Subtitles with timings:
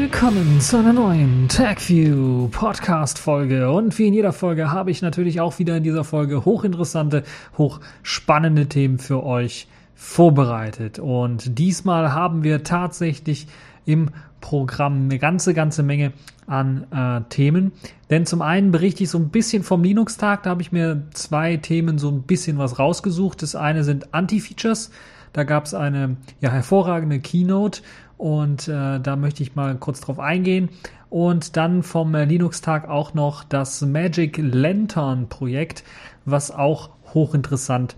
[0.00, 3.70] Willkommen zu einer neuen TagView Podcast Folge.
[3.70, 7.22] Und wie in jeder Folge habe ich natürlich auch wieder in dieser Folge hochinteressante,
[7.56, 10.98] hochspannende Themen für euch vorbereitet.
[10.98, 13.46] Und diesmal haben wir tatsächlich
[13.86, 16.14] im Programm eine ganze, ganze Menge
[16.48, 17.70] an äh, Themen.
[18.10, 20.42] Denn zum einen berichte ich so ein bisschen vom Linux-Tag.
[20.42, 23.40] Da habe ich mir zwei Themen so ein bisschen was rausgesucht.
[23.42, 24.90] Das eine sind Anti-Features.
[25.34, 27.82] Da gab es eine ja, hervorragende Keynote
[28.16, 30.70] und äh, da möchte ich mal kurz drauf eingehen.
[31.10, 35.84] Und dann vom äh, Linux-Tag auch noch das Magic Lantern Projekt,
[36.24, 37.96] was auch hochinteressant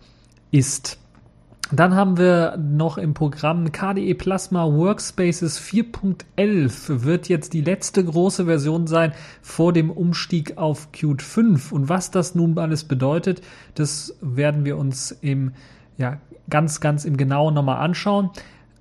[0.50, 0.98] ist.
[1.72, 8.46] Dann haben wir noch im Programm KDE Plasma Workspaces 4.11 wird jetzt die letzte große
[8.46, 11.72] Version sein vor dem Umstieg auf Qt 5.
[11.72, 13.42] Und was das nun alles bedeutet,
[13.74, 15.52] das werden wir uns im,
[15.98, 18.30] ja, ganz, ganz im Genauen nochmal anschauen.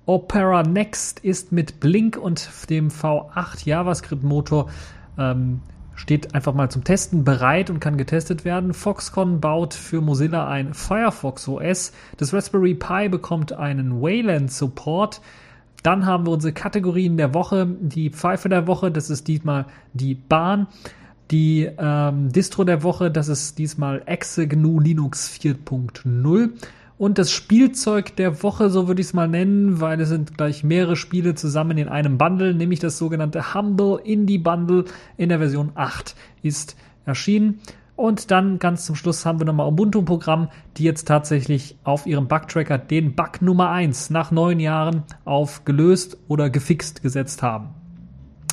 [0.06, 4.70] Opera Next ist mit Blink und dem V8 JavaScript Motor
[5.18, 5.60] ähm,
[5.96, 8.72] steht einfach mal zum Testen bereit und kann getestet werden.
[8.72, 11.92] Foxconn baut für Mozilla ein Firefox OS.
[12.18, 15.20] Das Raspberry Pi bekommt einen Wayland Support.
[15.82, 17.66] Dann haben wir unsere Kategorien der Woche.
[17.80, 20.68] Die Pfeife der Woche, das ist diesmal die Bahn.
[21.30, 26.50] Die ähm, Distro der Woche, das ist diesmal Exe GNU Linux 4.0.
[26.98, 30.64] Und das Spielzeug der Woche, so würde ich es mal nennen, weil es sind gleich
[30.64, 34.86] mehrere Spiele zusammen in einem Bundle, nämlich das sogenannte Humble Indie Bundle
[35.18, 36.74] in der Version 8 ist
[37.04, 37.60] erschienen.
[37.96, 42.78] Und dann ganz zum Schluss haben wir nochmal Ubuntu-Programm, die jetzt tatsächlich auf ihrem Bugtracker
[42.78, 47.70] den Bug Nummer 1 nach neun Jahren auf gelöst oder gefixt gesetzt haben.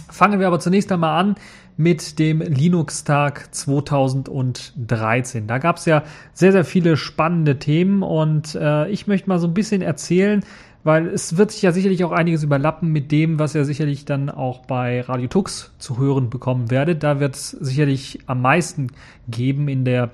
[0.09, 1.35] Fangen wir aber zunächst einmal an
[1.77, 5.47] mit dem Linux-Tag 2013.
[5.47, 6.03] Da gab es ja
[6.33, 10.43] sehr, sehr viele spannende Themen und äh, ich möchte mal so ein bisschen erzählen,
[10.83, 14.29] weil es wird sich ja sicherlich auch einiges überlappen mit dem, was ihr sicherlich dann
[14.29, 17.03] auch bei Radio Tux zu hören bekommen werdet.
[17.03, 18.87] Da wird es sicherlich am meisten
[19.27, 20.11] geben in der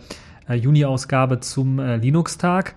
[0.47, 2.75] äh, Juni-Ausgabe zum äh, Linux-Tag.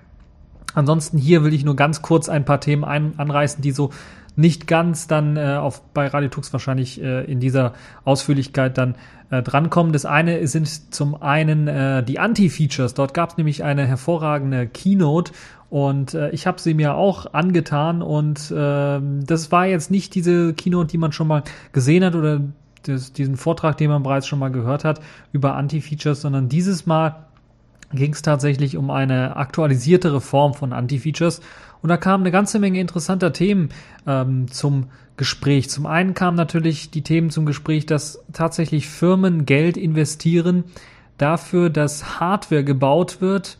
[0.74, 3.90] Ansonsten hier will ich nur ganz kurz ein paar Themen ein anreißen, die so
[4.36, 8.94] nicht ganz dann äh, auf, bei Radio Tux wahrscheinlich äh, in dieser Ausführlichkeit dann
[9.30, 9.92] äh, drankommen.
[9.92, 12.94] Das eine sind zum einen äh, die Anti-Features.
[12.94, 15.32] Dort gab es nämlich eine hervorragende Keynote
[15.68, 20.54] und äh, ich habe sie mir auch angetan und äh, das war jetzt nicht diese
[20.54, 22.40] Keynote, die man schon mal gesehen hat oder
[22.82, 25.00] das, diesen Vortrag, den man bereits schon mal gehört hat
[25.32, 27.26] über Anti-Features, sondern dieses Mal
[27.92, 31.40] ging es tatsächlich um eine aktualisiertere Form von Anti-Features
[31.82, 33.70] und da kamen eine ganze Menge interessanter Themen
[34.06, 35.68] ähm, zum Gespräch.
[35.68, 40.64] Zum einen kamen natürlich die Themen zum Gespräch, dass tatsächlich Firmen Geld investieren
[41.18, 43.58] dafür, dass Hardware gebaut wird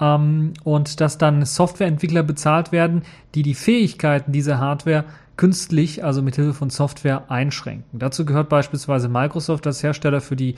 [0.00, 3.02] ähm, und dass dann Softwareentwickler bezahlt werden,
[3.34, 5.04] die die Fähigkeiten dieser Hardware
[5.36, 7.98] künstlich, also mit Hilfe von Software einschränken.
[7.98, 10.54] Dazu gehört beispielsweise Microsoft als Hersteller für die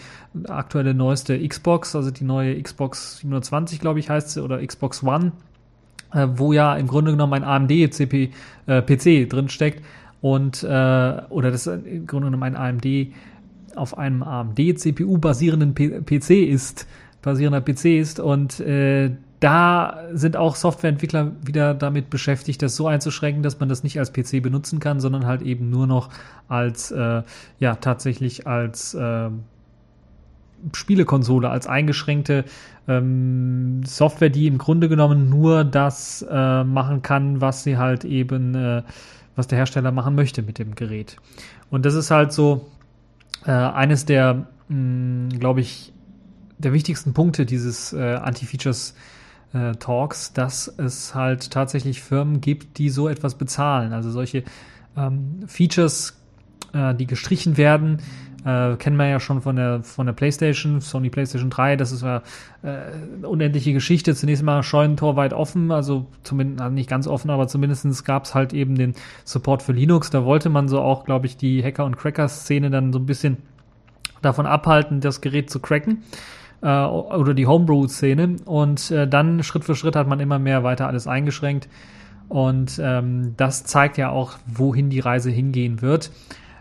[0.48, 5.32] aktuelle neueste Xbox, also die neue Xbox 720, glaube ich, heißt sie, oder Xbox One
[6.12, 8.30] äh, wo ja im Grunde genommen ein AMD CP,
[8.66, 9.84] äh, PC drin steckt
[10.20, 12.86] und äh, oder das im Grunde genommen ein AMD
[13.74, 16.86] auf einem AMD CPU basierenden P PC ist,
[17.22, 23.42] basierender PC ist und äh, da sind auch Softwareentwickler wieder damit beschäftigt, das so einzuschränken,
[23.42, 26.08] dass man das nicht als PC benutzen kann, sondern halt eben nur noch
[26.48, 27.22] als, äh,
[27.58, 29.28] ja, tatsächlich als äh,
[30.72, 32.44] Spielekonsole, als eingeschränkte
[32.88, 38.54] ähm, Software, die im Grunde genommen nur das äh, machen kann, was sie halt eben,
[38.54, 38.82] äh,
[39.34, 41.16] was der Hersteller machen möchte mit dem Gerät.
[41.70, 42.66] Und das ist halt so
[43.44, 45.92] äh, eines der, glaube ich,
[46.58, 48.94] der wichtigsten Punkte dieses äh, Anti-Features
[49.52, 53.92] äh, Talks, dass es halt tatsächlich Firmen gibt, die so etwas bezahlen.
[53.92, 54.44] Also solche
[54.96, 56.20] ähm, Features,
[56.72, 57.98] äh, die gestrichen werden,
[58.46, 61.74] äh, kennen wir ja schon von der, von der PlayStation, Sony PlayStation 3.
[61.74, 62.22] Das ist ja
[62.62, 64.14] äh, unendliche Geschichte.
[64.14, 68.36] Zunächst mal Scheunentor weit offen, also zumindest also nicht ganz offen, aber zumindest gab es
[68.36, 68.94] halt eben den
[69.24, 70.10] Support für Linux.
[70.10, 73.38] Da wollte man so auch, glaube ich, die Hacker- und Cracker-Szene dann so ein bisschen
[74.22, 76.04] davon abhalten, das Gerät zu cracken
[76.62, 78.36] äh, oder die Homebrew-Szene.
[78.44, 81.68] Und äh, dann Schritt für Schritt hat man immer mehr weiter alles eingeschränkt.
[82.28, 86.12] Und ähm, das zeigt ja auch, wohin die Reise hingehen wird.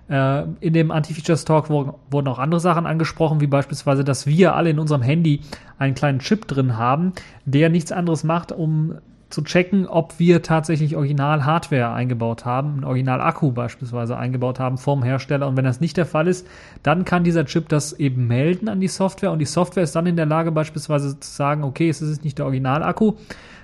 [0.10, 4.69] Äh, in dem Anti-Features Talk wurden auch andere Sachen angesprochen, wie beispielsweise, dass wir alle
[4.69, 5.42] in unserem Handy
[5.80, 7.13] einen kleinen Chip drin haben,
[7.46, 8.96] der nichts anderes macht, um
[9.30, 15.48] zu checken, ob wir tatsächlich Original-Hardware eingebaut haben, ein Original-Akku beispielsweise eingebaut haben vom Hersteller.
[15.48, 16.48] Und wenn das nicht der Fall ist,
[16.84, 20.06] dann kann dieser Chip das eben melden an die Software und die Software ist dann
[20.06, 23.13] in der Lage beispielsweise zu sagen, okay, es ist nicht der Original-Akku,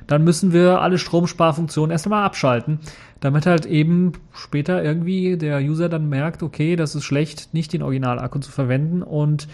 [0.08, 2.80] dann müssen wir alle Stromsparfunktionen erst einmal abschalten,
[3.22, 7.84] damit halt eben später irgendwie der User dann merkt, okay, das ist schlecht, nicht den
[7.84, 9.04] Original-Akku zu verwenden.
[9.04, 9.48] Und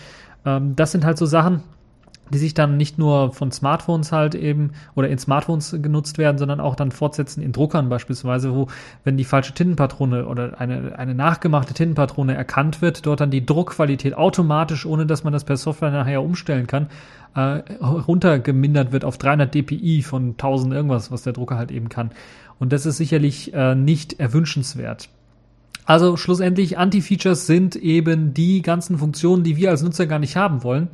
[0.46, 1.62] ähm, das sind halt so Sachen,
[2.31, 6.59] die sich dann nicht nur von Smartphones halt eben oder in Smartphones genutzt werden, sondern
[6.59, 8.68] auch dann fortsetzen in Druckern beispielsweise, wo,
[9.03, 14.15] wenn die falsche Tintenpatrone oder eine, eine nachgemachte Tintenpatrone erkannt wird, dort dann die Druckqualität
[14.15, 16.88] automatisch, ohne dass man das per Software nachher umstellen kann,
[17.35, 22.12] äh, runtergemindert wird auf 300 dpi von 1000 irgendwas, was der Drucker halt eben kann.
[22.59, 25.09] Und das ist sicherlich äh, nicht erwünschenswert.
[25.85, 30.63] Also schlussendlich, Anti-Features sind eben die ganzen Funktionen, die wir als Nutzer gar nicht haben
[30.63, 30.89] wollen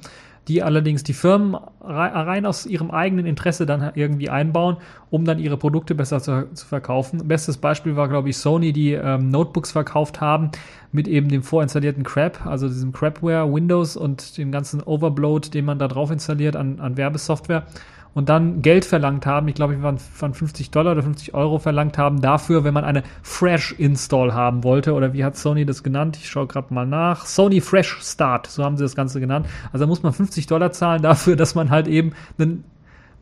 [0.48, 4.78] die allerdings die Firmen rein aus ihrem eigenen Interesse dann irgendwie einbauen,
[5.10, 7.28] um dann ihre Produkte besser zu, zu verkaufen.
[7.28, 10.52] Bestes Beispiel war, glaube ich, Sony, die ähm, Notebooks verkauft haben
[10.92, 15.80] mit eben dem vorinstallierten Crap, also diesem Crapware, Windows und dem ganzen Overbloat, den man
[15.80, 17.66] da drauf installiert an, an Werbesoftware
[18.14, 21.60] und dann Geld verlangt haben, ich glaube, wir waren von 50 Dollar oder 50 Euro
[21.60, 25.84] verlangt haben dafür, wenn man eine Fresh Install haben wollte oder wie hat Sony das
[25.84, 26.18] genannt?
[26.18, 27.26] Ich schaue gerade mal nach.
[27.26, 29.48] Sony Fresh Start, so haben sie das Ganze genannt.
[29.72, 32.64] Also da muss man 50 Dollar zahlen dafür, dass man halt eben ein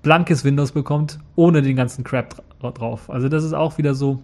[0.01, 3.09] blankes Windows bekommt, ohne den ganzen Crap drauf.
[3.09, 4.21] Also das ist auch wieder so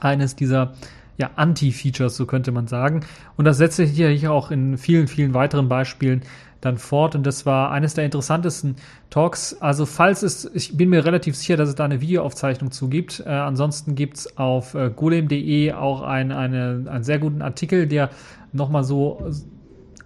[0.00, 0.72] eines dieser
[1.16, 3.00] ja, Anti-Features, so könnte man sagen.
[3.36, 6.22] Und das setzt sich hier auch in vielen, vielen weiteren Beispielen
[6.64, 7.14] dann fort.
[7.14, 8.76] Und das war eines der interessantesten
[9.10, 9.60] Talks.
[9.60, 13.20] Also falls es, ich bin mir relativ sicher, dass es da eine Videoaufzeichnung zu gibt.
[13.24, 18.10] Äh, ansonsten gibt's auf äh, golem.de auch ein, eine, einen sehr guten Artikel, der
[18.52, 19.30] nochmal so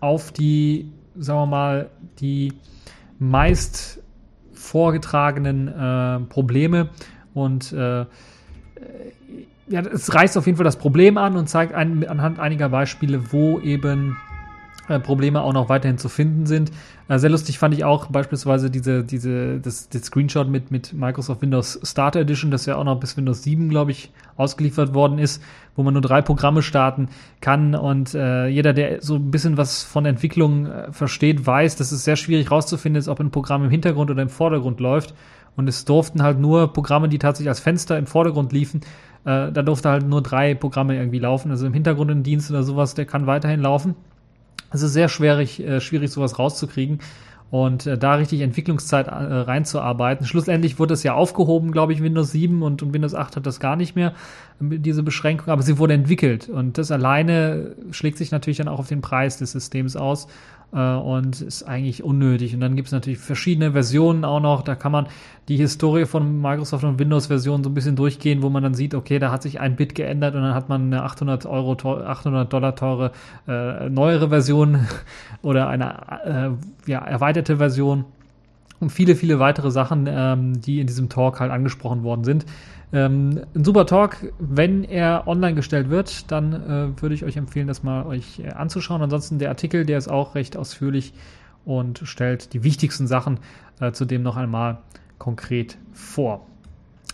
[0.01, 1.91] auf die, sagen wir mal,
[2.21, 2.53] die
[3.19, 4.01] meist
[4.53, 6.91] vorgetragenen äh, Probleme
[7.35, 8.07] und äh,
[9.71, 13.33] ja, es reißt auf jeden Fall das Problem an und zeigt ein, anhand einiger Beispiele,
[13.33, 14.28] wo eben äh,
[14.99, 16.71] Probleme auch noch weiterhin zu finden sind.
[17.09, 21.43] Äh, sehr lustig fand ich auch beispielsweise diese, diese, das, das Screenshot mit, mit Microsoft
[21.43, 25.43] Windows Starter Edition, das ja auch noch bis Windows 7, glaube ich, ausgeliefert worden ist,
[25.77, 27.09] wo man nur drei Programme starten
[27.41, 31.93] kann und äh, jeder, der so ein bisschen was von Entwicklung äh, versteht, weiß, dass
[31.93, 35.15] es sehr schwierig rauszufinden ist, ob ein Programm im Hintergrund oder im Vordergrund läuft.
[35.57, 38.81] Und es durften halt nur Programme, die tatsächlich als Fenster im Vordergrund liefen,
[39.25, 41.51] äh, da durfte halt nur drei Programme irgendwie laufen.
[41.51, 43.97] Also im Hintergrund ein Dienst oder sowas, der kann weiterhin laufen.
[44.71, 47.01] Es ist sehr schwierig, äh, schwierig sowas rauszukriegen
[47.51, 50.27] und äh, da richtig Entwicklungszeit äh, reinzuarbeiten.
[50.27, 53.61] Schlussendlich wurde es ja aufgehoben, glaube ich, Windows 7 und, und Windows 8 hat das
[53.61, 54.13] gar nicht mehr,
[54.61, 58.89] diese Beschränkung, aber sie wurde entwickelt und das alleine schlägt sich natürlich dann auch auf
[58.89, 60.27] den Preis des Systems aus
[60.73, 62.55] äh, und ist eigentlich unnötig.
[62.55, 64.63] Und dann gibt es natürlich verschiedene Versionen auch noch.
[64.63, 65.07] Da kann man
[65.49, 69.19] die Historie von Microsoft und Windows-Versionen so ein bisschen durchgehen, wo man dann sieht, okay,
[69.19, 72.75] da hat sich ein Bit geändert und dann hat man eine 800 Euro, 800 Dollar
[72.77, 73.13] teure
[73.47, 74.87] äh, neuere Version
[75.43, 76.57] oder eine
[76.87, 78.05] äh, ja, erweiterte Version
[78.81, 82.47] und viele, viele weitere Sachen, ähm, die in diesem Talk halt angesprochen worden sind.
[82.93, 84.33] Ähm, ein super Talk.
[84.39, 88.51] Wenn er online gestellt wird, dann äh, würde ich euch empfehlen, das mal euch äh,
[88.51, 89.03] anzuschauen.
[89.03, 91.13] Ansonsten der Artikel, der ist auch recht ausführlich
[91.65, 93.41] und stellt die wichtigsten Sachen
[93.81, 94.79] äh, zudem noch einmal
[95.19, 96.47] konkret vor.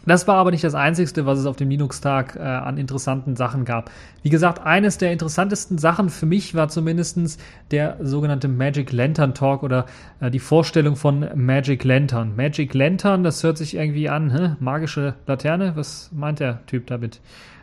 [0.06, 3.64] Das war aber nicht das Einzige, was es auf dem Linux-Tag äh, an interessanten Sachen
[3.64, 3.90] gab.
[4.22, 7.38] Wie gesagt, eines der interessantesten Sachen für mich war zumindestens
[7.70, 9.86] der sogenannte Magic Lantern Talk oder
[10.20, 12.36] äh, die Vorstellung von Magic Lantern.
[12.36, 14.56] Magic Lantern, das hört sich irgendwie an, hä?
[14.60, 15.72] magische Laterne?
[15.74, 17.20] Was meint der Typ damit?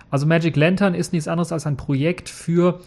[0.09, 2.79] Also Magic Lantern ist nichts anderes als ein Projekt für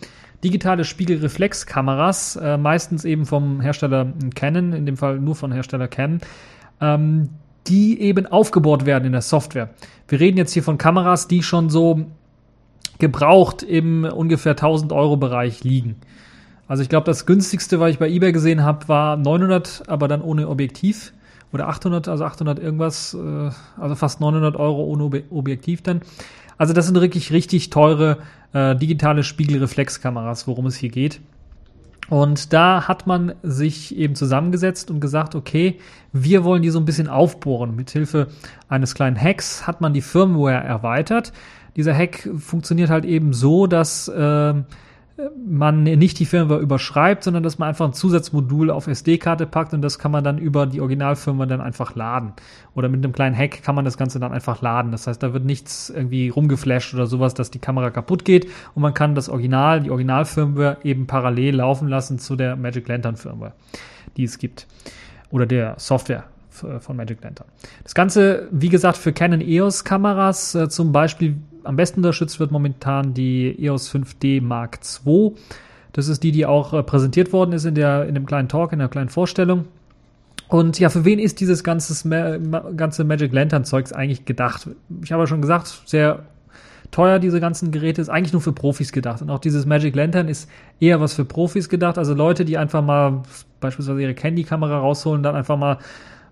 [0.43, 6.21] digitale Spiegelreflexkameras, äh, meistens eben vom Hersteller Canon, in dem Fall nur von Hersteller Canon.
[6.81, 7.31] Ähm,
[7.67, 9.71] die eben aufgebohrt werden in der Software.
[10.09, 12.07] Wir reden jetzt hier von Kameras, die schon so
[12.99, 15.97] gebraucht im ungefähr 1000 Euro Bereich liegen.
[16.69, 20.23] Also ich glaube, das günstigste, was ich bei eBay gesehen habe, war 900, aber dann
[20.23, 21.13] ohne Objektiv.
[21.53, 26.01] Oder 800, also 800 irgendwas, äh, also fast 900 Euro ohne Objektiv dann.
[26.59, 28.19] Also das sind wirklich richtig teure
[28.53, 31.21] äh, digitale Spiegelreflexkameras, worum es hier geht.
[32.11, 35.79] Und da hat man sich eben zusammengesetzt und gesagt, okay,
[36.13, 37.77] wir wollen die so ein bisschen aufbohren.
[37.77, 38.29] Mithilfe
[38.69, 41.33] eines kleinen Hacks hat man die Firmware erweitert.
[41.77, 44.55] Dieser Hack funktioniert halt eben so, dass äh,
[45.47, 49.81] man nicht die Firmware überschreibt, sondern dass man einfach ein Zusatzmodul auf SD-Karte packt und
[49.81, 52.33] das kann man dann über die Originalfirmware dann einfach laden.
[52.75, 54.91] Oder mit einem kleinen Hack kann man das Ganze dann einfach laden.
[54.91, 58.83] Das heißt, da wird nichts irgendwie rumgeflasht oder sowas, dass die Kamera kaputt geht und
[58.83, 63.53] man kann das Original, die Originalfirmware eben parallel laufen lassen zu der Magic Lantern Firmware,
[64.17, 64.67] die es gibt.
[65.31, 67.47] Oder der Software von Magic Lantern.
[67.83, 72.51] Das Ganze, wie gesagt, für Canon EOS Kameras äh, zum Beispiel am besten unterstützt wird
[72.51, 75.33] momentan die EOS 5D Mark II.
[75.93, 78.73] Das ist die, die auch äh, präsentiert worden ist in, der, in dem kleinen Talk,
[78.73, 79.67] in der kleinen Vorstellung.
[80.49, 82.09] Und ja, für wen ist dieses ganze,
[82.77, 84.69] ganze Magic Lantern Zeugs eigentlich gedacht?
[85.03, 86.25] Ich habe ja schon gesagt, sehr
[86.91, 89.23] teuer diese ganzen Geräte, ist eigentlich nur für Profis gedacht.
[89.23, 90.49] Und auch dieses Magic Lantern ist
[90.81, 91.99] eher was für Profis gedacht.
[91.99, 93.23] Also Leute, die einfach mal
[93.61, 95.79] beispielsweise ihre Candy-Kamera rausholen, dann einfach mal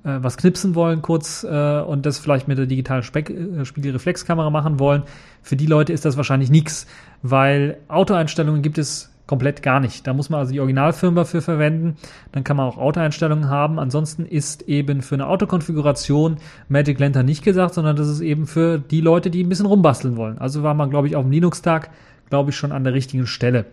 [0.05, 4.51] äh, was knipsen wollen kurz äh, und das vielleicht mit der digitalen Speck, äh, Spiegelreflexkamera
[4.51, 5.03] machen wollen.
[5.43, 6.87] Für die Leute ist das wahrscheinlich nichts,
[7.23, 10.07] weil Autoeinstellungen gibt es komplett gar nicht.
[10.07, 11.97] Da muss man also die Originalfirmware für verwenden.
[12.33, 13.79] Dann kann man auch Autoeinstellungen haben.
[13.79, 16.37] Ansonsten ist eben für eine Autokonfiguration
[16.69, 20.17] Magic Lantern nicht gesagt, sondern das ist eben für die Leute, die ein bisschen rumbasteln
[20.17, 20.39] wollen.
[20.39, 21.91] Also war man, glaube ich, auf dem Linux-Tag,
[22.29, 23.67] glaube ich, schon an der richtigen Stelle.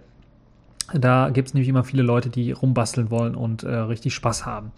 [0.93, 4.71] Da gibt es nämlich immer viele Leute, die rumbasteln wollen und äh, richtig Spaß haben.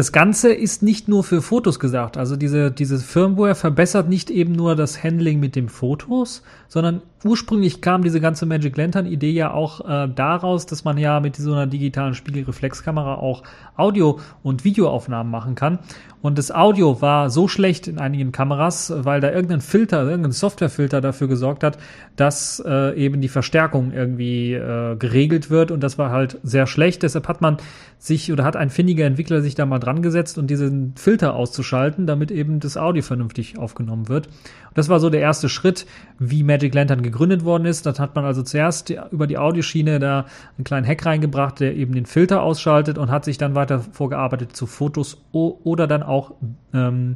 [0.00, 2.16] Das Ganze ist nicht nur für Fotos gesagt.
[2.16, 7.80] Also diese, diese Firmware verbessert nicht eben nur das Handling mit den Fotos, sondern ursprünglich
[7.80, 11.52] kam diese ganze Magic Lantern Idee ja auch äh, daraus, dass man ja mit so
[11.52, 13.42] einer digitalen Spiegelreflexkamera auch
[13.76, 15.78] Audio- und Videoaufnahmen machen kann.
[16.22, 21.00] Und das Audio war so schlecht in einigen Kameras, weil da irgendein Filter, irgendein Softwarefilter
[21.00, 21.78] dafür gesorgt hat,
[22.16, 25.70] dass äh, eben die Verstärkung irgendwie äh, geregelt wird.
[25.70, 27.02] Und das war halt sehr schlecht.
[27.02, 27.56] Deshalb hat man
[27.98, 32.06] sich oder hat ein findiger Entwickler sich da mal dran gesetzt und diesen Filter auszuschalten,
[32.06, 34.26] damit eben das Audio vernünftig aufgenommen wird.
[34.26, 35.86] Und das war so der erste Schritt,
[36.18, 37.86] wie Magic Lantern gegründet worden ist.
[37.86, 40.26] Das hat man also zuerst über die Audioschiene da
[40.56, 44.56] einen kleinen Hack reingebracht, der eben den Filter ausschaltet und hat sich dann weiter vorgearbeitet
[44.56, 46.32] zu Fotos oder dann auch
[46.72, 47.14] ähm,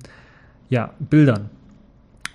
[0.68, 1.50] ja, Bildern.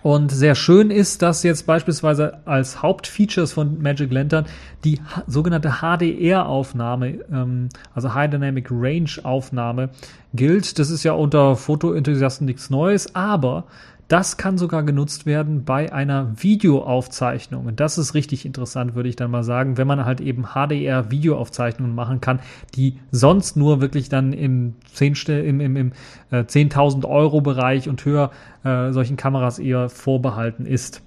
[0.02, 4.46] Und sehr schön ist, dass jetzt beispielsweise als Hauptfeatures von Magic Lantern
[4.86, 9.90] die sogenannte HDR-Aufnahme, ähm, also High Dynamic Range Aufnahme
[10.34, 10.80] gilt.
[10.80, 13.66] Das ist ja unter Fotoenthusiasten nichts Neues, aber
[14.10, 17.68] das kann sogar genutzt werden bei einer Videoaufzeichnung.
[17.68, 21.94] Und das ist richtig interessant, würde ich dann mal sagen, wenn man halt eben HDR-Videoaufzeichnungen
[21.96, 22.40] machen kann,
[22.76, 25.92] die sonst nur wirklich dann im 10.000 im, im, im,
[26.32, 26.74] äh, 10
[27.06, 28.32] Euro Bereich und höher
[28.64, 31.04] äh, solchen Kameras eher vorbehalten ist.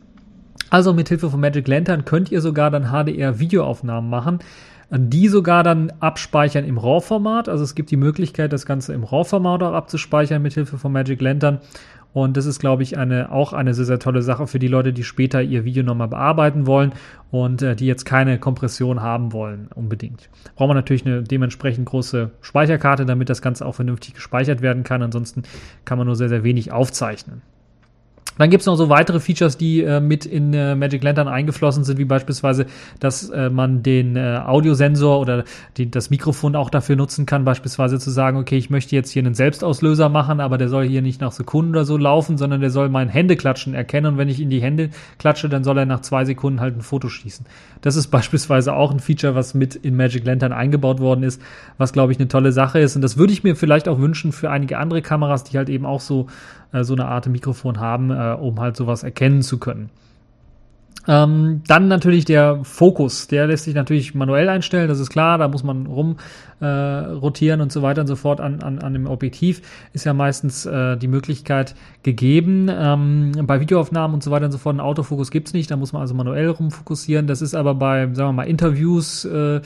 [0.70, 4.38] Also mit Hilfe von Magic Lantern könnt ihr sogar dann HDR-Videoaufnahmen machen
[4.94, 7.48] die sogar dann abspeichern im RAW-Format.
[7.48, 11.20] Also es gibt die Möglichkeit, das Ganze im RAW-Format auch abzuspeichern mit Hilfe von Magic
[11.22, 11.60] Lantern.
[12.12, 14.92] Und das ist, glaube ich, eine, auch eine sehr, sehr tolle Sache für die Leute,
[14.92, 16.92] die später ihr Video nochmal bearbeiten wollen
[17.30, 20.28] und äh, die jetzt keine Kompression haben wollen, unbedingt.
[20.54, 25.02] Braucht man natürlich eine dementsprechend große Speicherkarte, damit das Ganze auch vernünftig gespeichert werden kann.
[25.02, 25.42] Ansonsten
[25.84, 27.42] kann man nur sehr, sehr wenig aufzeichnen.
[28.38, 31.84] Dann gibt es noch so weitere Features, die äh, mit in äh, Magic Lantern eingeflossen
[31.84, 32.66] sind, wie beispielsweise,
[32.98, 35.44] dass äh, man den äh, Audiosensor oder
[35.76, 39.22] die, das Mikrofon auch dafür nutzen kann, beispielsweise zu sagen, okay, ich möchte jetzt hier
[39.22, 42.70] einen Selbstauslöser machen, aber der soll hier nicht nach Sekunden oder so laufen, sondern der
[42.70, 44.12] soll mein Händeklatschen erkennen.
[44.12, 46.82] Und wenn ich in die Hände klatsche, dann soll er nach zwei Sekunden halt ein
[46.82, 47.44] Foto schießen.
[47.82, 51.42] Das ist beispielsweise auch ein Feature, was mit in Magic Lantern eingebaut worden ist,
[51.76, 52.96] was glaube ich eine tolle Sache ist.
[52.96, 55.84] Und das würde ich mir vielleicht auch wünschen für einige andere Kameras, die halt eben
[55.84, 56.28] auch so
[56.72, 59.90] äh, so eine Art Mikrofon haben, äh, um halt sowas erkennen zu können.
[61.08, 65.48] Ähm, dann natürlich der Fokus, der lässt sich natürlich manuell einstellen, das ist klar, da
[65.48, 66.16] muss man rum
[66.60, 69.62] äh, rotieren und so weiter und so fort an, an, an dem Objektiv,
[69.92, 71.74] ist ja meistens äh, die Möglichkeit
[72.04, 72.68] gegeben.
[72.70, 75.92] Ähm, bei Videoaufnahmen und so weiter und so fort, einen Autofokus gibt's nicht, da muss
[75.92, 77.26] man also manuell rumfokussieren.
[77.26, 79.60] Das ist aber bei, sagen wir mal, Interviews, äh,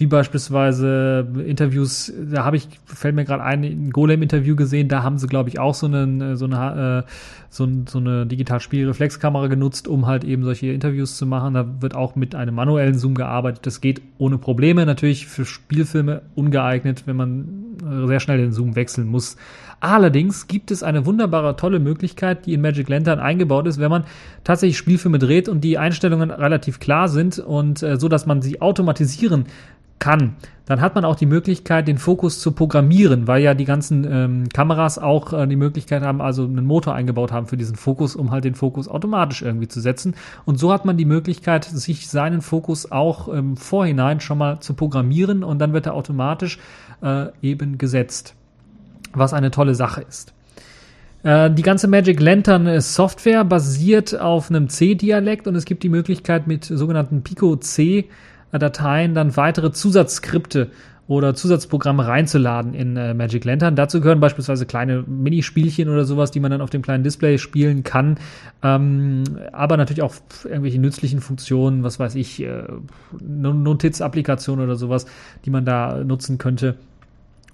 [0.00, 5.18] wie beispielsweise Interviews, da habe ich, fällt mir gerade ein, ein Golem-Interview gesehen, da haben
[5.18, 7.10] sie, glaube ich, auch so eine, so eine, äh,
[7.50, 11.52] so, so eine Digital-Spielreflexkamera genutzt, um halt eben solche Interviews zu machen.
[11.52, 13.66] Da wird auch mit einem manuellen Zoom gearbeitet.
[13.66, 14.86] Das geht ohne Probleme.
[14.86, 19.36] Natürlich für Spielfilme ungeeignet, wenn man äh, sehr schnell den Zoom wechseln muss.
[19.80, 24.04] Allerdings gibt es eine wunderbare, tolle Möglichkeit, die in Magic Lantern eingebaut ist, wenn man
[24.44, 28.60] tatsächlich Spielfilme dreht und die Einstellungen relativ klar sind und äh, so, dass man sie
[28.60, 29.46] automatisieren
[30.00, 30.34] kann,
[30.66, 34.48] dann hat man auch die Möglichkeit, den Fokus zu programmieren, weil ja die ganzen ähm,
[34.48, 38.30] Kameras auch äh, die Möglichkeit haben, also einen Motor eingebaut haben für diesen Fokus, um
[38.30, 40.14] halt den Fokus automatisch irgendwie zu setzen.
[40.44, 44.74] Und so hat man die Möglichkeit, sich seinen Fokus auch im Vorhinein schon mal zu
[44.74, 46.60] programmieren und dann wird er automatisch
[47.02, 48.34] äh, eben gesetzt,
[49.12, 50.32] was eine tolle Sache ist.
[51.24, 56.46] Äh, die ganze Magic Lantern Software basiert auf einem C-Dialekt und es gibt die Möglichkeit
[56.46, 58.08] mit sogenannten Pico C
[58.58, 60.70] Dateien dann weitere Zusatzskripte
[61.06, 63.74] oder Zusatzprogramme reinzuladen in äh, Magic Lantern.
[63.74, 67.82] Dazu gehören beispielsweise kleine Minispielchen oder sowas, die man dann auf dem kleinen Display spielen
[67.82, 68.18] kann.
[68.62, 70.14] Ähm, aber natürlich auch
[70.44, 72.62] irgendwelche nützlichen Funktionen, was weiß ich, äh,
[73.20, 75.06] Notiz-Applikationen oder sowas,
[75.44, 76.76] die man da nutzen könnte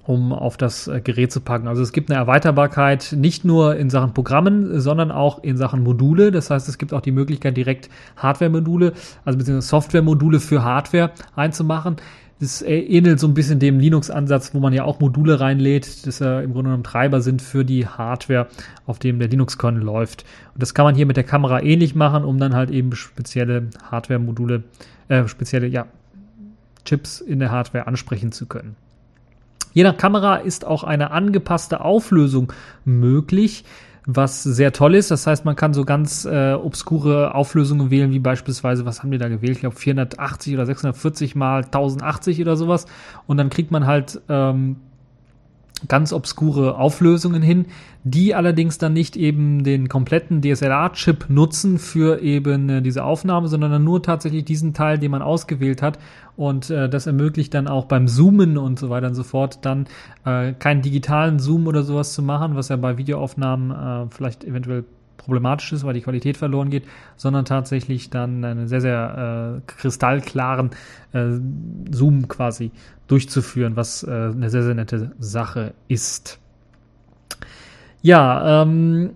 [0.07, 1.67] um auf das äh, Gerät zu packen.
[1.67, 6.31] Also es gibt eine Erweiterbarkeit nicht nur in Sachen Programmen, sondern auch in Sachen Module.
[6.31, 8.93] Das heißt, es gibt auch die Möglichkeit, direkt Hardware-Module,
[9.25, 11.97] also beziehungsweise Software-Module für Hardware einzumachen.
[12.39, 16.41] Das ähnelt so ein bisschen dem Linux-Ansatz, wo man ja auch Module reinlädt, das ja
[16.41, 18.49] im Grunde genommen Treiber sind für die Hardware,
[18.87, 20.27] auf dem der Linux-Kernel läuft.
[20.53, 23.69] Und das kann man hier mit der Kamera ähnlich machen, um dann halt eben spezielle
[23.91, 24.65] Hardware-Module,
[25.09, 25.87] äh, spezielle ja,
[26.85, 28.77] Chips in der Hardware ansprechen zu können.
[29.77, 32.51] Je nach Kamera ist auch eine angepasste Auflösung
[32.87, 33.63] möglich
[34.07, 35.11] was sehr toll ist.
[35.11, 39.19] Das heißt, man kann so ganz äh, obskure Auflösungen wählen, wie beispielsweise, was haben die
[39.19, 39.57] da gewählt?
[39.57, 42.87] Ich glaube 480 oder 640 mal 1080 oder sowas.
[43.27, 44.77] Und dann kriegt man halt ähm,
[45.89, 47.67] ganz obskure Auflösungen hin,
[48.03, 53.71] die allerdings dann nicht eben den kompletten DSLR-Chip nutzen für eben äh, diese Aufnahme, sondern
[53.71, 55.99] dann nur tatsächlich diesen Teil, den man ausgewählt hat.
[56.37, 59.87] Und äh, das ermöglicht dann auch beim Zoomen und so weiter und so fort dann
[60.25, 64.85] äh, keinen digitalen Zoom oder sowas zu machen, was ja bei Videoaufnahmen äh, vielleicht eventuell
[65.17, 66.85] problematisch ist, weil die Qualität verloren geht,
[67.17, 70.71] sondern tatsächlich dann einen sehr, sehr äh, kristallklaren
[71.13, 71.39] äh,
[71.91, 72.71] Zoom quasi
[73.09, 76.39] durchzuführen, was äh, eine sehr, sehr nette Sache ist.
[78.03, 79.11] Ja, ähm,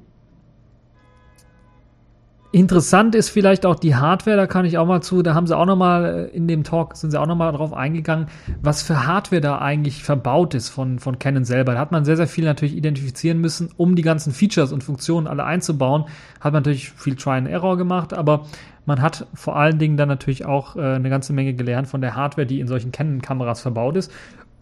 [2.52, 5.56] Interessant ist vielleicht auch die Hardware, da kann ich auch mal zu, da haben sie
[5.56, 8.26] auch nochmal äh, in dem Talk, sind sie auch nochmal drauf eingegangen,
[8.60, 11.74] was für Hardware da eigentlich verbaut ist von, von Canon selber.
[11.74, 15.28] Da hat man sehr, sehr viel natürlich identifizieren müssen, um die ganzen Features und Funktionen
[15.28, 16.06] alle einzubauen.
[16.40, 18.46] Hat man natürlich viel Try and Error gemacht, aber
[18.84, 22.16] man hat vor allen Dingen dann natürlich auch äh, eine ganze Menge gelernt von der
[22.16, 24.10] Hardware, die in solchen Canon-Kameras verbaut ist.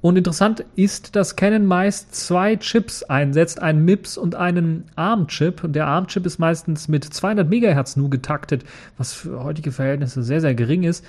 [0.01, 5.65] Und interessant ist, dass Canon meist zwei Chips einsetzt, einen MIPS und einen ARM-Chip.
[5.65, 8.65] Und der ARM-Chip ist meistens mit 200 MHz nur getaktet,
[8.97, 11.05] was für heutige Verhältnisse sehr, sehr gering ist.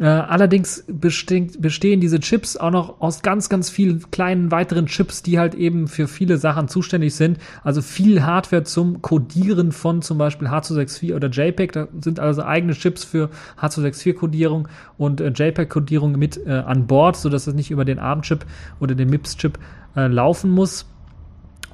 [0.00, 5.38] Äh, allerdings bestehen, diese Chips auch noch aus ganz, ganz vielen kleinen weiteren Chips, die
[5.38, 7.38] halt eben für viele Sachen zuständig sind.
[7.62, 11.72] Also viel Hardware zum Codieren von zum Beispiel H264 oder JPEG.
[11.72, 13.28] Da sind also eigene Chips für
[13.60, 18.46] H264-Codierung und äh, JPEG-Codierung mit äh, an Bord, sodass es nicht über den ARM-Chip
[18.80, 19.58] oder den MIPS-Chip
[19.94, 20.86] äh, laufen muss.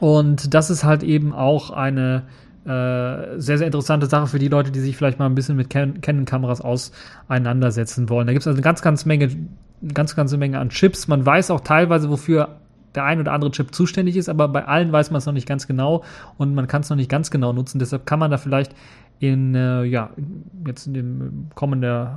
[0.00, 2.24] Und das ist halt eben auch eine
[2.68, 5.70] äh, sehr, sehr interessante Sache für die Leute, die sich vielleicht mal ein bisschen mit
[5.70, 8.26] Canon-Kameras auseinandersetzen wollen.
[8.26, 9.24] Da gibt es also eine ganz, ganz Menge,
[9.82, 11.08] eine ganz, ganze Menge an Chips.
[11.08, 12.56] Man weiß auch teilweise, wofür
[12.94, 15.48] der ein oder andere Chip zuständig ist, aber bei allen weiß man es noch nicht
[15.48, 16.04] ganz genau
[16.36, 17.78] und man kann es noch nicht ganz genau nutzen.
[17.78, 18.74] Deshalb kann man da vielleicht
[19.20, 20.10] in, äh, ja,
[20.66, 22.08] jetzt in, dem kommenden,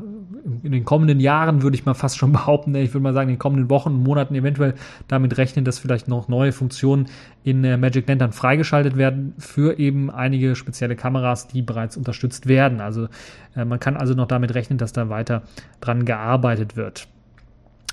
[0.64, 3.36] in den kommenden Jahren würde ich mal fast schon behaupten, ich würde mal sagen, in
[3.36, 4.76] den kommenden Wochen und Monaten eventuell
[5.08, 7.08] damit rechnen, dass vielleicht noch neue Funktionen
[7.44, 12.82] in äh, Magic Lantern freigeschaltet werden für eben einige spezielle Kameras, die bereits unterstützt werden.
[12.82, 13.08] Also
[13.56, 15.44] äh, man kann also noch damit rechnen, dass da weiter
[15.80, 17.08] dran gearbeitet wird.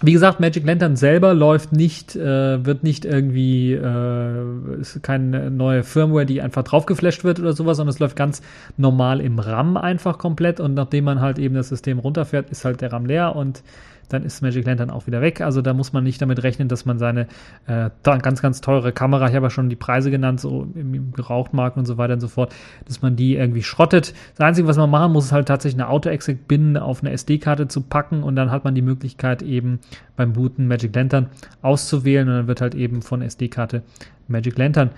[0.01, 5.83] Wie gesagt, Magic Lantern selber läuft nicht, äh, wird nicht irgendwie, äh, ist keine neue
[5.83, 8.41] Firmware, die einfach draufgeflasht wird oder sowas, sondern es läuft ganz
[8.77, 10.61] normal im RAM einfach komplett.
[10.61, 13.35] Und nachdem man halt eben das System runterfährt, ist halt der RAM leer.
[13.35, 13.65] Und
[14.09, 15.41] dann ist Magic Lantern auch wieder weg.
[15.41, 17.27] Also da muss man nicht damit rechnen, dass man seine
[17.67, 21.77] äh, ganz, ganz teure Kamera, ich habe ja schon die Preise genannt, so im Gebrauchtmarkt
[21.77, 22.55] und so weiter und so fort,
[22.87, 24.15] dass man die irgendwie schrottet.
[24.37, 27.83] Das Einzige, was man machen muss, ist halt tatsächlich eine Auto-Exec-Bin auf eine SD-Karte zu
[27.83, 29.81] packen und dann hat man die Möglichkeit eben
[30.17, 31.29] beim Booten Magic Lantern
[31.63, 33.83] auszuwählen und dann wird halt eben von SD-Karte
[34.27, 34.91] Magic Lantern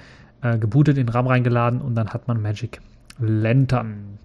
[0.43, 2.81] äh, gebootet, in RAM reingeladen und dann hat man Magic
[3.19, 4.19] Lantern.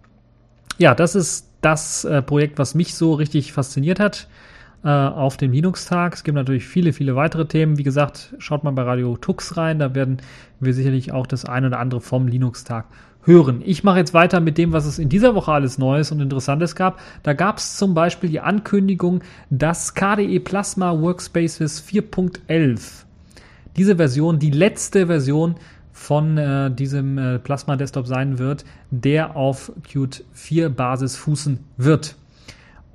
[0.78, 4.28] Ja, das ist das äh, Projekt, was mich so richtig fasziniert hat
[4.86, 6.14] äh, auf dem Linux-Tag.
[6.14, 7.80] Es gibt natürlich viele, viele weitere Themen.
[7.80, 10.18] Wie gesagt, schaut mal bei Radio Tux rein, da werden
[10.60, 12.86] wir sicherlich auch das ein oder andere vom Linux-Tag
[13.24, 13.64] hören.
[13.66, 16.76] Ich mache jetzt weiter mit dem, was es in dieser Woche alles Neues und Interessantes
[16.76, 17.00] gab.
[17.24, 23.06] Da gab es zum Beispiel die Ankündigung, dass KDE Plasma Workspaces 4.11,
[23.76, 25.56] diese Version, die letzte Version
[25.92, 32.16] von äh, diesem äh, Plasma Desktop sein wird, der auf Qt 4 Basis fußen wird.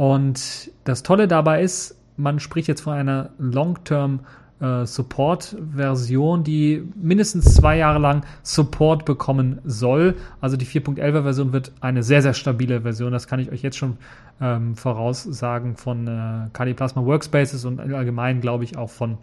[0.00, 4.20] Und das Tolle dabei ist, man spricht jetzt von einer Long-Term
[4.58, 10.16] äh, Support-Version, die mindestens zwei Jahre lang Support bekommen soll.
[10.40, 13.12] Also die 4.11er Version wird eine sehr, sehr stabile Version.
[13.12, 13.98] Das kann ich euch jetzt schon
[14.40, 19.18] ähm, voraussagen von äh, KDE Plasma Workspaces und allgemein glaube ich auch von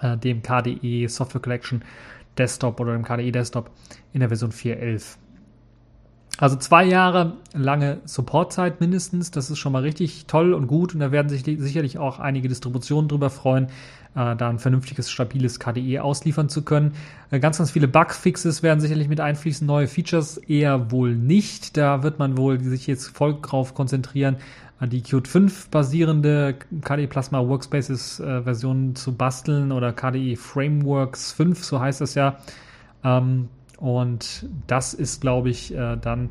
[0.00, 1.82] äh, dem KDE Software Collection
[2.38, 3.70] Desktop oder dem KDE Desktop
[4.14, 5.18] in der Version 4.11.
[6.40, 9.30] Also zwei Jahre lange Supportzeit mindestens.
[9.30, 10.94] Das ist schon mal richtig toll und gut.
[10.94, 13.66] Und da werden sich sicherlich auch einige Distributionen drüber freuen,
[14.14, 16.94] äh, da ein vernünftiges, stabiles KDE ausliefern zu können.
[17.30, 19.66] Äh, ganz, ganz viele Bugfixes werden sicherlich mit einfließen.
[19.66, 21.76] Neue Features eher wohl nicht.
[21.76, 24.36] Da wird man wohl sich jetzt voll drauf konzentrieren,
[24.80, 31.62] die Qt 5 basierende KDE Plasma Workspaces äh, Version zu basteln oder KDE Frameworks 5,
[31.62, 32.38] so heißt das ja.
[33.04, 33.48] Ähm,
[33.80, 36.30] und das ist, glaube ich, äh, dann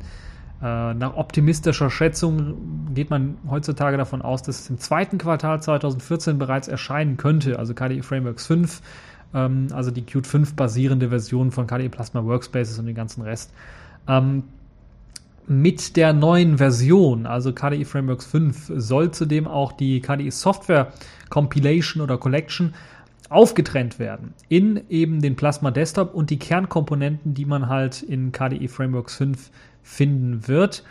[0.62, 6.38] Äh, nach optimistischer Schätzung geht man heutzutage davon aus, dass es im zweiten Quartal 2014
[6.38, 8.82] bereits erscheinen könnte, also KDE Frameworks 5,
[9.32, 13.54] ähm, also die Qt 5 basierende Version von KDE Plasma Workspaces und den ganzen Rest.
[14.06, 14.44] Ähm,
[15.46, 20.92] mit der neuen Version, also KDE Frameworks 5, soll zudem auch die KDE Software
[21.30, 22.74] Compilation oder Collection
[23.30, 28.68] aufgetrennt werden in eben den Plasma Desktop und die Kernkomponenten, die man halt in KDE
[28.68, 29.50] Frameworks 5
[29.82, 30.84] finden wird.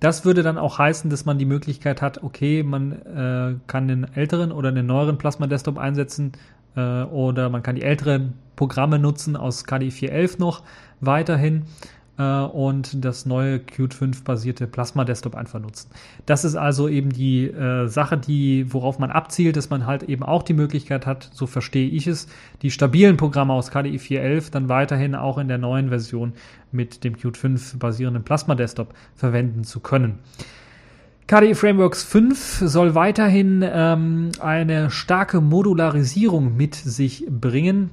[0.00, 4.04] Das würde dann auch heißen, dass man die Möglichkeit hat, okay, man äh, kann den
[4.14, 6.32] älteren oder den neueren Plasma Desktop einsetzen
[6.74, 10.62] äh, oder man kann die älteren Programme nutzen aus KDE 4.11 noch
[11.00, 11.64] weiterhin
[12.18, 15.90] äh, und das neue Qt 5 basierte Plasma Desktop einfach nutzen.
[16.26, 20.22] Das ist also eben die äh, Sache, die, worauf man abzielt, dass man halt eben
[20.22, 22.28] auch die Möglichkeit hat, so verstehe ich es,
[22.62, 26.32] die stabilen Programme aus KDE 4.11 dann weiterhin auch in der neuen Version
[26.70, 30.18] mit dem Qt 5 basierenden Plasma Desktop verwenden zu können.
[31.28, 37.90] KDE Frameworks 5 soll weiterhin ähm, eine starke Modularisierung mit sich bringen.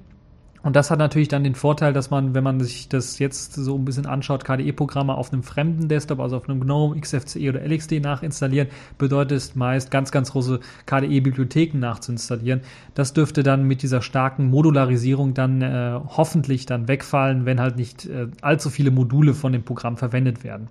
[0.61, 3.77] Und das hat natürlich dann den Vorteil, dass man, wenn man sich das jetzt so
[3.77, 8.01] ein bisschen anschaut, KDE-Programme auf einem fremden Desktop, also auf einem GNOME, XFCE oder LXD
[8.01, 8.67] nachinstallieren,
[8.97, 12.61] bedeutet es meist ganz, ganz große KDE-Bibliotheken nachzuinstallieren.
[12.93, 18.05] Das dürfte dann mit dieser starken Modularisierung dann äh, hoffentlich dann wegfallen, wenn halt nicht
[18.05, 20.67] äh, allzu viele Module von dem Programm verwendet werden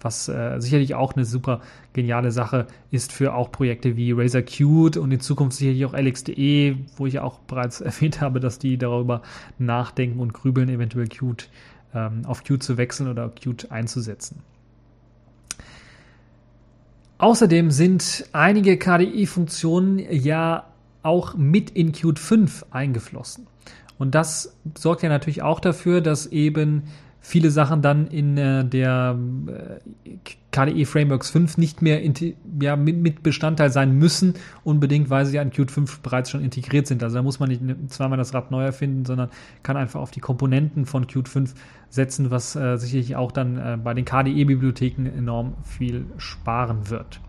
[0.00, 1.60] was äh, sicherlich auch eine super
[1.92, 6.76] geniale Sache ist für auch Projekte wie Razer Qt und in Zukunft sicherlich auch LX.de,
[6.96, 9.22] wo ich ja auch bereits erwähnt habe, dass die darüber
[9.58, 11.48] nachdenken und grübeln, eventuell Qt
[11.94, 14.42] ähm, auf Qt zu wechseln oder Qt einzusetzen.
[17.18, 20.64] Außerdem sind einige KDE-Funktionen ja
[21.02, 23.46] auch mit in Qt 5 eingeflossen.
[23.98, 26.84] Und das sorgt ja natürlich auch dafür, dass eben
[27.20, 30.16] viele Sachen dann in äh, der äh,
[30.50, 32.00] KDE Frameworks 5 nicht mehr
[32.60, 36.86] ja, mit, mit, Bestandteil sein müssen, unbedingt, weil sie an Qt 5 bereits schon integriert
[36.86, 37.02] sind.
[37.02, 39.28] Also da muss man nicht zweimal das Rad neu erfinden, sondern
[39.62, 41.54] kann einfach auf die Komponenten von Qt 5
[41.90, 47.20] setzen, was äh, sicherlich auch dann äh, bei den KDE-Bibliotheken enorm viel sparen wird.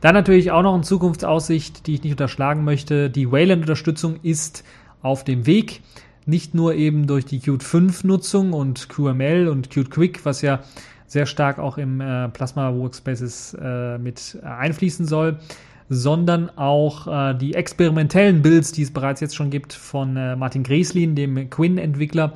[0.00, 3.10] Dann natürlich auch noch eine Zukunftsaussicht, die ich nicht unterschlagen möchte.
[3.10, 4.64] Die Wayland-Unterstützung ist
[5.02, 5.82] auf dem Weg
[6.30, 10.60] nicht nur eben durch die Qt 5 Nutzung und QML und Qt Quick, was ja
[11.06, 15.40] sehr stark auch im äh, Plasma Workspaces äh, mit einfließen soll,
[15.88, 20.62] sondern auch äh, die experimentellen Builds, die es bereits jetzt schon gibt von äh, Martin
[20.62, 22.34] Greslin, dem Quinn-Entwickler,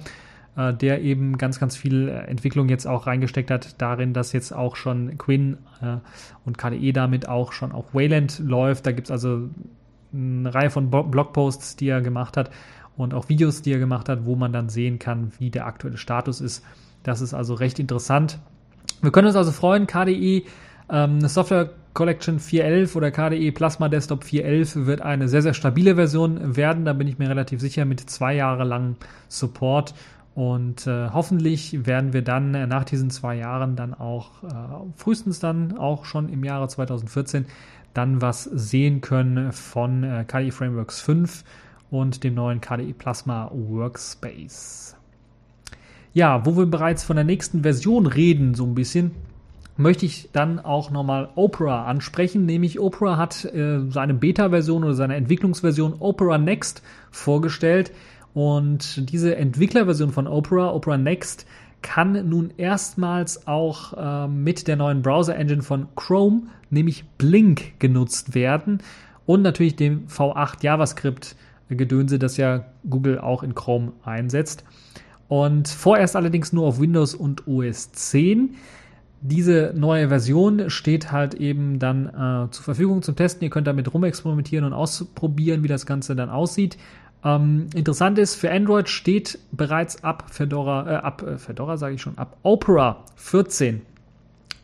[0.56, 4.52] äh, der eben ganz, ganz viel äh, Entwicklung jetzt auch reingesteckt hat, darin, dass jetzt
[4.52, 5.58] auch schon Quinn
[6.44, 8.86] und KDE damit auch schon auf Wayland läuft.
[8.86, 9.50] Da gibt es also
[10.12, 12.50] eine Reihe von Blogposts, die er gemacht hat
[12.96, 15.96] und auch Videos, die er gemacht hat, wo man dann sehen kann, wie der aktuelle
[15.96, 16.64] Status ist.
[17.02, 18.38] Das ist also recht interessant.
[19.02, 20.44] Wir können uns also freuen, KDE
[20.90, 26.56] ähm, Software Collection 4.11 oder KDE Plasma Desktop 4.11 wird eine sehr, sehr stabile Version
[26.56, 26.84] werden.
[26.84, 28.96] Da bin ich mir relativ sicher mit zwei Jahre langem
[29.28, 29.94] Support.
[30.34, 34.46] Und äh, hoffentlich werden wir dann äh, nach diesen zwei Jahren dann auch äh,
[34.96, 37.46] frühestens dann auch schon im Jahre 2014
[37.94, 41.44] dann was sehen können von äh, KDE Frameworks 5
[41.94, 44.96] und dem neuen KDE Plasma Workspace.
[46.12, 49.12] Ja, wo wir bereits von der nächsten Version reden, so ein bisschen,
[49.76, 52.46] möchte ich dann auch nochmal Opera ansprechen.
[52.46, 57.92] Nämlich Opera hat äh, seine Beta-Version oder seine Entwicklungsversion Opera Next vorgestellt.
[58.32, 61.46] Und diese Entwicklerversion von Opera, Opera Next,
[61.82, 68.78] kann nun erstmals auch äh, mit der neuen Browser-Engine von Chrome, nämlich Blink, genutzt werden
[69.26, 71.36] und natürlich dem V8 JavaScript
[71.68, 74.64] Gedönse, das ja Google auch in Chrome einsetzt.
[75.28, 78.56] Und vorerst allerdings nur auf Windows und OS 10.
[79.22, 83.42] Diese neue Version steht halt eben dann äh, zur Verfügung zum Testen.
[83.42, 86.76] Ihr könnt damit rumexperimentieren und ausprobieren, wie das Ganze dann aussieht.
[87.24, 92.02] Ähm, interessant ist, für Android steht bereits ab Fedora, äh, ab äh, Fedora sage ich
[92.02, 93.80] schon, ab Opera 14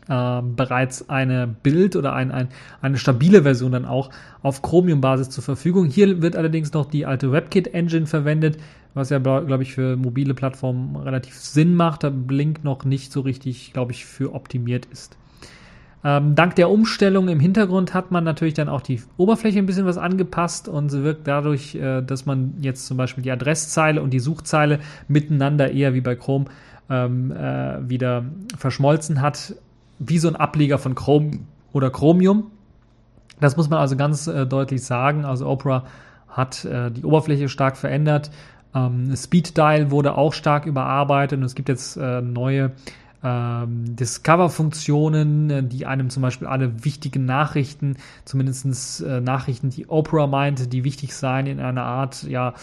[0.07, 2.49] äh, bereits eine Bild oder ein, ein,
[2.81, 4.09] eine stabile Version dann auch
[4.41, 5.85] auf Chromium-Basis zur Verfügung.
[5.85, 8.57] Hier wird allerdings noch die alte WebKit-Engine verwendet,
[8.93, 13.21] was ja, glaube ich, für mobile Plattformen relativ Sinn macht, da Blink noch nicht so
[13.21, 15.17] richtig, glaube ich, für optimiert ist.
[16.03, 19.85] Ähm, dank der Umstellung im Hintergrund hat man natürlich dann auch die Oberfläche ein bisschen
[19.85, 24.11] was angepasst und sie wirkt dadurch, äh, dass man jetzt zum Beispiel die Adresszeile und
[24.11, 26.45] die Suchzeile miteinander eher wie bei Chrome
[26.89, 28.25] ähm, äh, wieder
[28.57, 29.55] verschmolzen hat
[30.03, 31.39] wie so ein Ableger von Chrome
[31.73, 32.51] oder Chromium.
[33.39, 35.25] Das muss man also ganz äh, deutlich sagen.
[35.25, 35.85] Also Opera
[36.27, 38.31] hat äh, die Oberfläche stark verändert.
[38.73, 42.71] Ähm, Speed Dial wurde auch stark überarbeitet und es gibt jetzt äh, neue
[43.23, 50.27] ähm, Discover-Funktionen, äh, die einem zum Beispiel alle wichtigen Nachrichten, zumindest äh, Nachrichten, die Oprah
[50.27, 52.53] meinte, die wichtig seien, in einer Art ja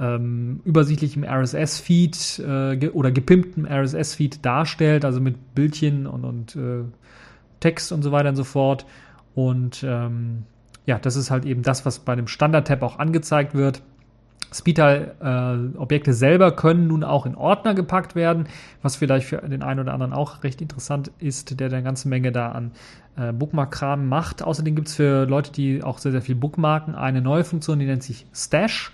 [0.00, 6.84] ähm, übersichtlichem RSS-Feed äh, ge oder gepimptem RSS-Feed darstellt, also mit Bildchen und, und äh,
[7.60, 8.86] Text und so weiter und so fort.
[9.34, 10.44] Und ähm,
[10.86, 13.82] ja, das ist halt eben das, was bei einem Standard-Tab auch angezeigt wird.
[14.52, 18.46] Speedtile-Objekte äh, selber können nun auch in Ordner gepackt werden,
[18.82, 22.32] was vielleicht für den einen oder anderen auch recht interessant ist, der eine ganze Menge
[22.32, 22.72] da an
[23.16, 24.42] äh, Bookmark-Kram macht.
[24.42, 27.86] Außerdem gibt es für Leute, die auch sehr, sehr viel bookmarken, eine neue Funktion, die
[27.86, 28.92] nennt sich Stash.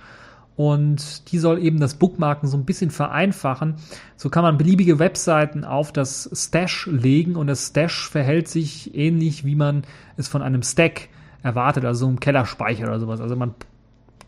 [0.57, 3.75] Und die soll eben das Bookmarken so ein bisschen vereinfachen.
[4.17, 9.45] So kann man beliebige Webseiten auf das Stash legen und das Stash verhält sich ähnlich,
[9.45, 9.83] wie man
[10.17, 11.09] es von einem Stack
[11.43, 13.21] erwartet, also so einem Kellerspeicher oder sowas.
[13.21, 13.55] Also man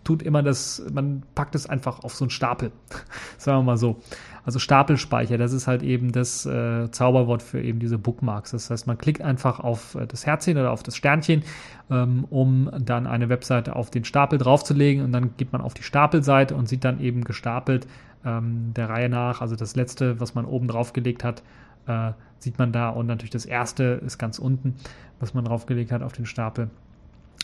[0.07, 2.71] tut immer das, man packt es einfach auf so einen Stapel.
[3.39, 4.01] Sagen wir mal so.
[4.45, 8.53] Also Stapelspeicher, das ist halt eben das äh, Zauberwort für eben diese Bookmarks.
[8.53, 11.43] Das heißt, man klickt einfach auf äh, das Herzchen oder auf das Sternchen,
[11.91, 15.83] ähm, um dann eine Webseite auf den Stapel draufzulegen und dann geht man auf die
[15.83, 17.89] Stapelseite und sieht dann eben gestapelt
[18.25, 19.41] ähm, der Reihe nach.
[19.41, 21.43] Also das letzte, was man oben draufgelegt hat,
[21.89, 24.77] äh, sieht man da und natürlich das erste ist ganz unten,
[25.19, 26.71] was man draufgelegt hat auf den Stapel.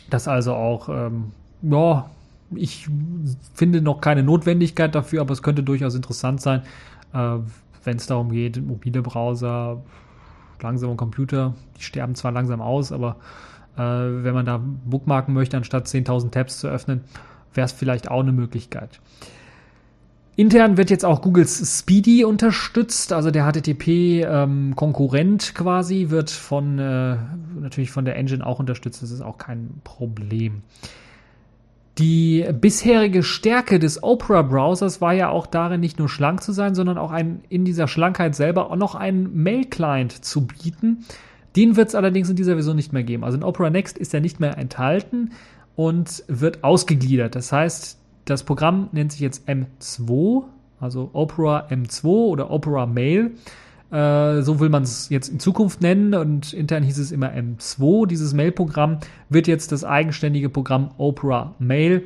[0.08, 2.08] Das also auch, ähm, ja,
[2.56, 2.88] ich
[3.54, 6.62] finde noch keine Notwendigkeit dafür, aber es könnte durchaus interessant sein,
[7.12, 7.38] äh,
[7.84, 9.82] wenn es darum geht, mobile Browser,
[10.60, 13.16] langsame Computer, die sterben zwar langsam aus, aber
[13.76, 17.02] äh, wenn man da bookmarken möchte, anstatt 10.000 Tabs zu öffnen,
[17.54, 19.00] wäre es vielleicht auch eine Möglichkeit.
[20.34, 27.16] Intern wird jetzt auch Googles Speedy unterstützt, also der HTTP-Konkurrent ähm, quasi wird von äh,
[27.60, 29.02] natürlich von der Engine auch unterstützt.
[29.02, 30.62] Das ist auch kein Problem.
[31.98, 36.96] Die bisherige Stärke des Opera-Browsers war ja auch darin, nicht nur schlank zu sein, sondern
[36.96, 41.04] auch ein, in dieser Schlankheit selber auch noch einen Mail-Client zu bieten.
[41.54, 43.24] Den wird es allerdings in dieser Version nicht mehr geben.
[43.24, 45.32] Also in Opera Next ist er nicht mehr enthalten
[45.76, 47.34] und wird ausgegliedert.
[47.34, 50.44] Das heißt, das Programm nennt sich jetzt M2,
[50.80, 53.32] also Opera M2 oder Opera Mail.
[53.92, 58.06] Äh, so will man es jetzt in Zukunft nennen und intern hieß es immer M2.
[58.06, 62.02] Dieses Mail-Programm wird jetzt das eigenständige Programm Opera Mail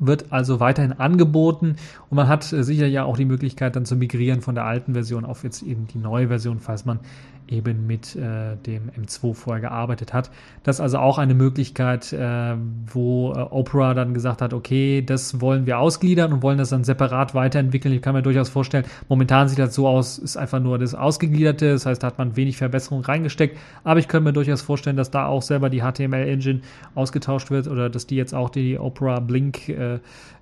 [0.00, 1.74] wird also weiterhin angeboten
[2.08, 4.92] und man hat äh, sicher ja auch die Möglichkeit dann zu migrieren von der alten
[4.92, 7.00] Version auf jetzt eben die neue Version, falls man
[7.48, 10.30] eben mit äh, dem M2 vorher gearbeitet hat.
[10.62, 12.54] Das ist also auch eine Möglichkeit, äh,
[12.86, 16.84] wo äh, Opera dann gesagt hat, okay, das wollen wir ausgliedern und wollen das dann
[16.84, 17.94] separat weiterentwickeln.
[17.94, 21.72] Ich kann mir durchaus vorstellen, momentan sieht das so aus, ist einfach nur das Ausgegliederte,
[21.72, 25.10] das heißt, da hat man wenig Verbesserung reingesteckt, aber ich könnte mir durchaus vorstellen, dass
[25.10, 26.60] da auch selber die HTML-Engine
[26.94, 29.98] ausgetauscht wird oder dass die jetzt auch die Opera Blink äh,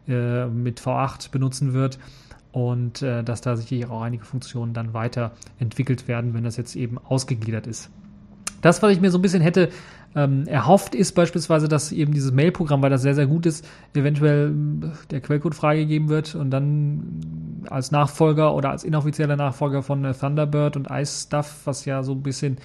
[0.09, 1.99] äh, mit V8 benutzen wird
[2.57, 6.97] und äh, dass da sicherlich auch einige Funktionen dann weiterentwickelt werden, wenn das jetzt eben
[6.97, 7.91] ausgegliedert ist.
[8.63, 9.69] Das, was ich mir so ein bisschen hätte
[10.15, 14.55] ähm, erhofft, ist beispielsweise, dass eben dieses Mail-Programm, weil das sehr, sehr gut ist, eventuell
[14.81, 20.15] äh, der Quellcode freigegeben wird und dann als Nachfolger oder als inoffizieller Nachfolger von äh,
[20.15, 22.57] Thunderbird und Ice Stuff, was ja so ein bisschen,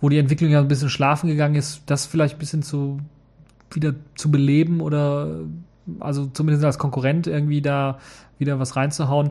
[0.00, 3.00] wo die Entwicklung ja ein bisschen schlafen gegangen ist, das vielleicht ein bisschen zu
[3.72, 5.40] wieder zu beleben oder
[5.98, 7.98] also zumindest als Konkurrent irgendwie da
[8.40, 9.30] wieder was reinzuhauen.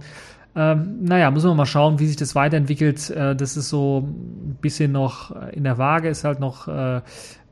[0.55, 3.11] Ähm, naja, müssen wir mal schauen, wie sich das weiterentwickelt.
[3.11, 7.01] Äh, das ist so ein bisschen noch in der Waage, ist halt noch äh,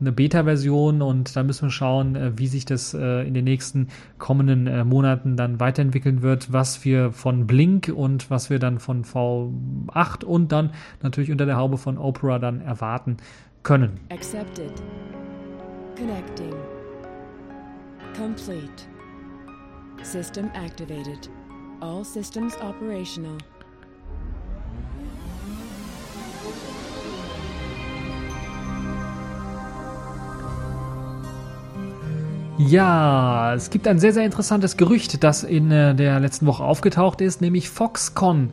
[0.00, 3.88] eine Beta-Version und da müssen wir schauen, äh, wie sich das äh, in den nächsten
[4.18, 9.04] kommenden äh, Monaten dann weiterentwickeln wird, was wir von Blink und was wir dann von
[9.04, 13.18] V8 und dann natürlich unter der Haube von Opera dann erwarten
[13.62, 14.00] können.
[14.10, 14.72] Accepted.
[15.96, 16.54] Connecting.
[18.16, 18.88] Complete.
[20.02, 21.30] System activated.
[21.80, 23.38] All systems operational.
[32.58, 37.20] Ja, es gibt ein sehr, sehr interessantes Gerücht, das in äh, der letzten Woche aufgetaucht
[37.20, 38.52] ist, nämlich Foxconn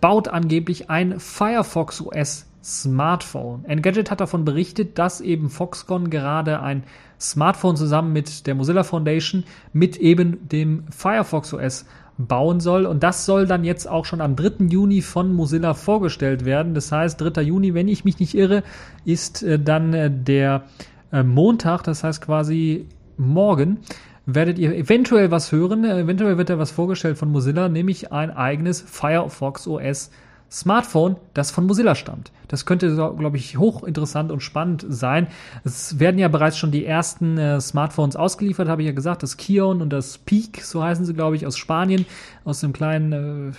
[0.00, 3.64] baut angeblich ein Firefox OS Smartphone.
[3.66, 6.84] Engadget hat davon berichtet, dass eben Foxconn gerade ein
[7.20, 11.84] Smartphone zusammen mit der Mozilla Foundation mit eben dem Firefox OS
[12.26, 12.86] bauen soll.
[12.86, 14.66] Und das soll dann jetzt auch schon am 3.
[14.66, 16.74] Juni von Mozilla vorgestellt werden.
[16.74, 17.42] Das heißt, 3.
[17.42, 18.62] Juni, wenn ich mich nicht irre,
[19.04, 20.64] ist äh, dann äh, der
[21.12, 23.78] äh, Montag, das heißt quasi morgen
[24.26, 25.84] werdet ihr eventuell was hören.
[25.84, 30.10] Eventuell wird da was vorgestellt von Mozilla, nämlich ein eigenes Firefox OS
[30.52, 32.30] Smartphone, das von Mozilla stammt.
[32.46, 35.28] Das könnte, glaube ich, hochinteressant und spannend sein.
[35.64, 39.22] Es werden ja bereits schon die ersten äh, Smartphones ausgeliefert, habe ich ja gesagt.
[39.22, 42.04] Das Kion und das Peak, so heißen sie, glaube ich, aus Spanien,
[42.44, 43.52] aus dem kleinen, äh,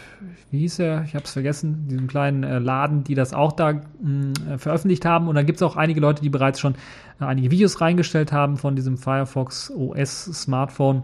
[0.51, 1.03] wie hieß er?
[1.05, 4.57] Ich habe es vergessen, diesem kleinen äh, Laden, die das auch da mh, mm, äh,
[4.59, 5.27] veröffentlicht haben.
[5.27, 6.75] Und da gibt es auch einige Leute, die bereits schon
[7.19, 11.01] äh, einige Videos reingestellt haben von diesem Firefox OS Smartphone.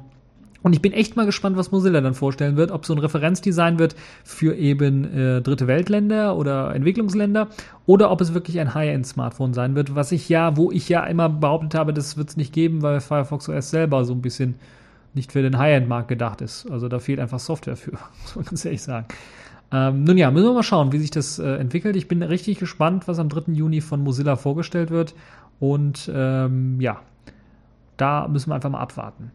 [0.61, 3.79] Und ich bin echt mal gespannt, was Mozilla dann vorstellen wird, ob so ein Referenzdesign
[3.79, 7.47] wird für eben äh, dritte Weltländer oder Entwicklungsländer
[7.85, 11.29] oder ob es wirklich ein High-End-Smartphone sein wird, was ich ja, wo ich ja immer
[11.29, 14.55] behauptet habe, das wird es nicht geben, weil Firefox OS selber so ein bisschen
[15.13, 16.69] nicht für den High-End-Markt gedacht ist.
[16.69, 17.91] Also da fehlt einfach Software für,
[18.21, 19.05] muss man ganz ehrlich sagen.
[19.71, 21.95] Ähm, nun ja, müssen wir mal schauen, wie sich das äh, entwickelt.
[21.95, 23.53] Ich bin richtig gespannt, was am 3.
[23.53, 25.13] Juni von Mozilla vorgestellt wird.
[25.59, 27.01] Und ähm, ja,
[27.97, 29.31] da müssen wir einfach mal abwarten.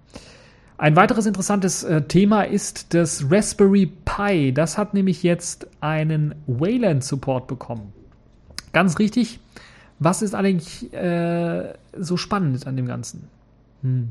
[0.76, 4.52] Ein weiteres interessantes äh, Thema ist das Raspberry Pi.
[4.52, 7.92] Das hat nämlich jetzt einen Wayland-Support bekommen.
[8.72, 9.38] Ganz richtig.
[10.00, 13.28] Was ist eigentlich äh, so spannend an dem Ganzen?
[13.82, 14.08] Hm.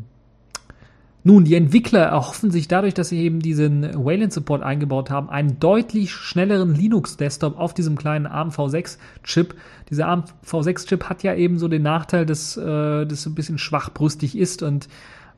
[1.26, 6.12] Nun, die Entwickler erhoffen sich dadurch, dass sie eben diesen Wayland-Support eingebaut haben, einen deutlich
[6.14, 9.56] schnelleren Linux-Desktop auf diesem kleinen ARM V6-Chip.
[9.90, 13.58] Dieser ARM V6-Chip hat ja eben so den Nachteil, dass äh, das so ein bisschen
[13.58, 14.88] schwachbrüstig ist und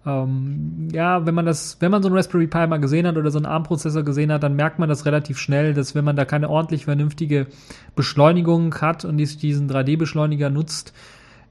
[0.05, 3.31] ähm, ja, wenn man das, wenn man so einen Raspberry Pi mal gesehen hat oder
[3.31, 6.25] so einen ARM-Prozessor gesehen hat, dann merkt man das relativ schnell, dass wenn man da
[6.25, 7.47] keine ordentlich vernünftige
[7.95, 10.93] Beschleunigung hat und diesen 3D-Beschleuniger nutzt,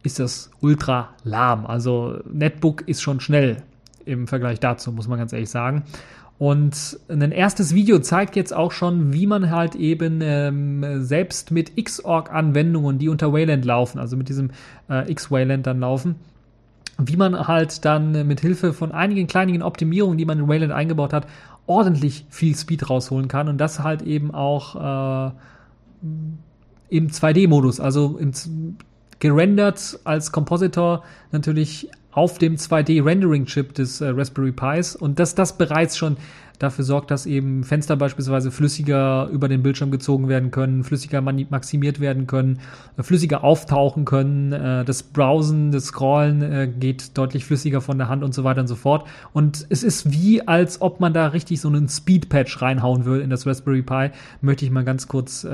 [0.04, 1.66] ist das ultra lahm.
[1.66, 3.62] Also Netbook ist schon schnell
[4.04, 5.84] im Vergleich dazu, muss man ganz ehrlich sagen.
[6.38, 11.76] Und ein erstes Video zeigt jetzt auch schon, wie man halt eben ähm, selbst mit
[11.82, 14.50] Xorg-Anwendungen, die unter Wayland laufen, also mit diesem
[14.90, 16.16] äh, X-Wayland dann laufen,
[16.98, 21.12] wie man halt dann mit Hilfe von einigen kleinen Optimierungen, die man in Wayland eingebaut
[21.12, 21.26] hat,
[21.66, 23.48] ordentlich viel Speed rausholen kann.
[23.48, 25.32] Und das halt eben auch äh,
[26.90, 28.32] im 2D-Modus, also im,
[29.18, 31.02] gerendert als Kompositor
[31.32, 34.94] natürlich auf dem 2D-Rendering-Chip des äh, Raspberry Pis.
[34.94, 36.16] Und dass das bereits schon
[36.58, 42.00] dafür sorgt, dass eben Fenster beispielsweise flüssiger über den Bildschirm gezogen werden können, flüssiger maximiert
[42.00, 42.60] werden können,
[42.96, 48.08] äh, flüssiger auftauchen können, äh, das Browsen, das Scrollen äh, geht deutlich flüssiger von der
[48.08, 49.06] Hand und so weiter und so fort.
[49.32, 53.30] Und es ist wie, als ob man da richtig so einen Speed-Patch reinhauen würde in
[53.30, 55.46] das Raspberry Pi, möchte ich mal ganz kurz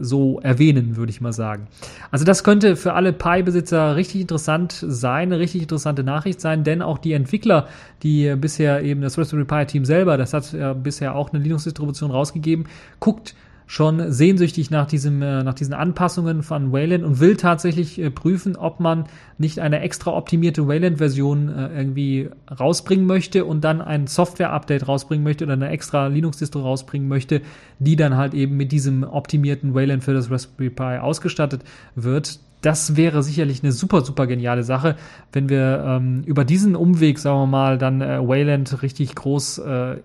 [0.00, 1.66] so erwähnen, würde ich mal sagen.
[2.10, 6.82] Also das könnte für alle Pi-Besitzer richtig interessant sein, eine richtig interessante Nachricht sein, denn
[6.82, 7.66] auch die Entwickler,
[8.02, 12.10] die bisher eben das Raspberry Pi-Team selber, das hat hat ja bisher auch eine Linux-Distribution
[12.10, 12.66] rausgegeben,
[13.00, 13.34] guckt
[13.66, 18.54] schon sehnsüchtig nach diesem, äh, nach diesen Anpassungen von Wayland und will tatsächlich äh, prüfen,
[18.54, 19.06] ob man
[19.38, 25.44] nicht eine extra optimierte Wayland-Version äh, irgendwie rausbringen möchte und dann ein Software-Update rausbringen möchte
[25.44, 27.40] oder eine extra Linux-Distro rausbringen möchte,
[27.78, 31.62] die dann halt eben mit diesem optimierten Wayland für das Raspberry Pi ausgestattet
[31.94, 34.96] wird das wäre sicherlich eine super, super geniale Sache,
[35.32, 39.92] wenn wir ähm, über diesen Umweg, sagen wir mal, dann äh, Wayland richtig groß äh,
[39.92, 39.98] äh,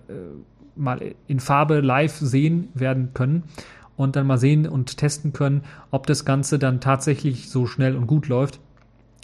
[0.76, 3.44] mal in Farbe live sehen werden können
[3.96, 8.06] und dann mal sehen und testen können, ob das Ganze dann tatsächlich so schnell und
[8.06, 8.60] gut läuft.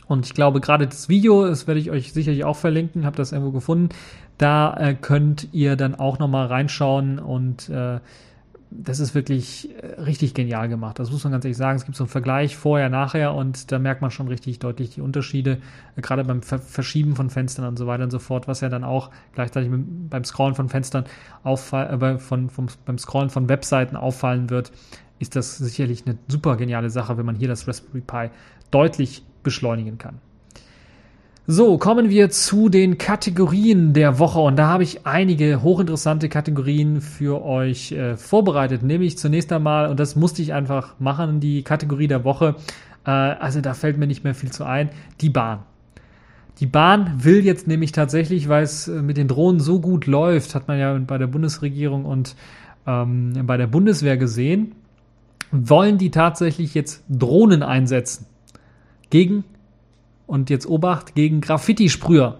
[0.06, 3.32] Und ich glaube, gerade das Video, das werde ich euch sicherlich auch verlinken, habe das
[3.32, 3.88] irgendwo gefunden.
[4.36, 8.00] Da äh, könnt ihr dann auch nochmal reinschauen und äh,
[8.76, 10.98] das ist wirklich äh, richtig genial gemacht.
[10.98, 11.76] Das muss man ganz ehrlich sagen.
[11.76, 15.00] Es gibt so einen Vergleich vorher, nachher und da merkt man schon richtig deutlich die
[15.00, 15.58] Unterschiede,
[15.96, 18.84] äh, gerade beim Verschieben von Fenstern und so weiter und so fort, was ja dann
[18.84, 21.04] auch gleichzeitig beim Scrollen von Fenstern
[21.42, 24.72] auffallen, äh, von, vom, beim Scrollen von Webseiten auffallen wird,
[25.18, 28.30] ist das sicherlich eine super geniale Sache, wenn man hier das Raspberry Pi
[28.70, 30.20] deutlich beschleunigen kann.
[31.46, 34.38] So, kommen wir zu den Kategorien der Woche.
[34.38, 40.00] Und da habe ich einige hochinteressante Kategorien für euch äh, vorbereitet, nämlich zunächst einmal, und
[40.00, 42.56] das musste ich einfach machen, die Kategorie der Woche,
[43.04, 44.88] äh, also da fällt mir nicht mehr viel zu ein,
[45.20, 45.58] die Bahn.
[46.60, 50.54] Die Bahn will jetzt nämlich tatsächlich, weil es äh, mit den Drohnen so gut läuft,
[50.54, 52.36] hat man ja bei der Bundesregierung und
[52.86, 54.72] ähm, bei der Bundeswehr gesehen,
[55.52, 58.24] wollen die tatsächlich jetzt Drohnen einsetzen
[59.10, 59.44] gegen
[60.26, 62.38] und jetzt Obacht gegen Graffiti-Sprüher.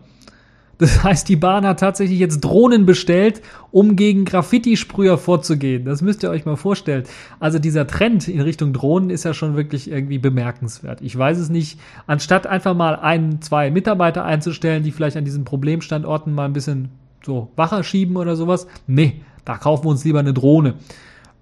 [0.79, 5.85] Das heißt, die Bahn hat tatsächlich jetzt Drohnen bestellt, um gegen Graffiti-Sprüher vorzugehen.
[5.85, 7.05] Das müsst ihr euch mal vorstellen.
[7.41, 11.01] Also dieser Trend in Richtung Drohnen ist ja schon wirklich irgendwie bemerkenswert.
[11.03, 11.79] Ich weiß es nicht.
[12.07, 16.91] Anstatt einfach mal ein, zwei Mitarbeiter einzustellen, die vielleicht an diesen Problemstandorten mal ein bisschen
[17.25, 18.67] so Wache schieben oder sowas.
[18.87, 20.75] Nee, da kaufen wir uns lieber eine Drohne.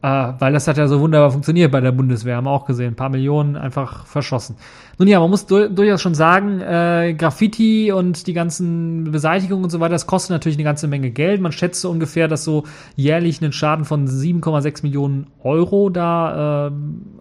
[0.03, 2.88] Äh, weil das hat ja so wunderbar funktioniert bei der Bundeswehr, haben wir auch gesehen,
[2.88, 4.57] ein paar Millionen einfach verschossen.
[4.98, 9.70] Nun ja, man muss du durchaus schon sagen, äh, Graffiti und die ganzen Beseitigungen und
[9.70, 11.40] so weiter, das kostet natürlich eine ganze Menge Geld.
[11.40, 12.64] Man schätzt so ungefähr, dass so
[12.96, 16.72] jährlich einen Schaden von 7,6 Millionen Euro da äh,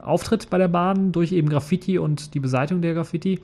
[0.02, 3.40] auftritt bei der Bahn durch eben Graffiti und die Beseitigung der Graffiti.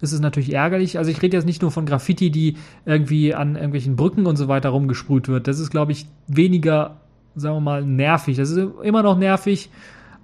[0.00, 0.98] Das ist natürlich ärgerlich.
[0.98, 4.46] Also ich rede jetzt nicht nur von Graffiti, die irgendwie an irgendwelchen Brücken und so
[4.46, 5.48] weiter rumgesprüht wird.
[5.48, 7.00] Das ist, glaube ich, weniger
[7.36, 8.36] sagen wir mal, nervig.
[8.36, 9.70] Das ist immer noch nervig.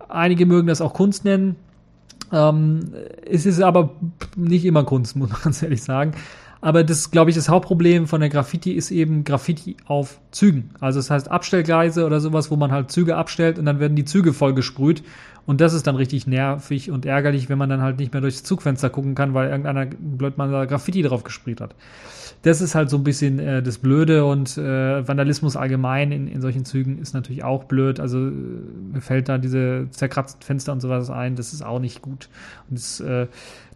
[0.08, 1.56] Einige mögen das auch Kunst nennen.
[2.32, 2.80] Ähm,
[3.24, 3.90] es ist aber
[4.36, 6.12] nicht immer Kunst, muss man ganz ehrlich sagen.
[6.62, 10.70] Aber das, glaube ich, das Hauptproblem von der Graffiti ist eben Graffiti auf Zügen.
[10.78, 14.04] Also das heißt Abstellgleise oder sowas, wo man halt Züge abstellt und dann werden die
[14.04, 15.02] Züge voll gesprüht.
[15.44, 18.42] Und das ist dann richtig nervig und ärgerlich, wenn man dann halt nicht mehr durchs
[18.44, 21.74] Zugfenster gucken kann, weil irgendeiner blöd mal da Graffiti drauf gesprüht hat
[22.42, 26.40] das ist halt so ein bisschen äh, das Blöde und äh, Vandalismus allgemein in, in
[26.40, 28.00] solchen Zügen ist natürlich auch blöd.
[28.00, 32.02] Also äh, mir fällt da diese zerkratzten Fenster und sowas ein, das ist auch nicht
[32.02, 32.28] gut.
[32.68, 33.28] Und das, äh,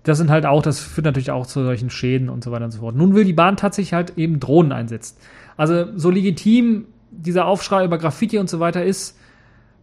[0.03, 2.73] das sind halt auch, das führt natürlich auch zu solchen Schäden und so weiter und
[2.73, 2.97] so fort.
[2.97, 5.17] Nun will die Bahn tatsächlich halt eben Drohnen einsetzen.
[5.57, 9.17] Also so legitim dieser Aufschrei über Graffiti und so weiter ist,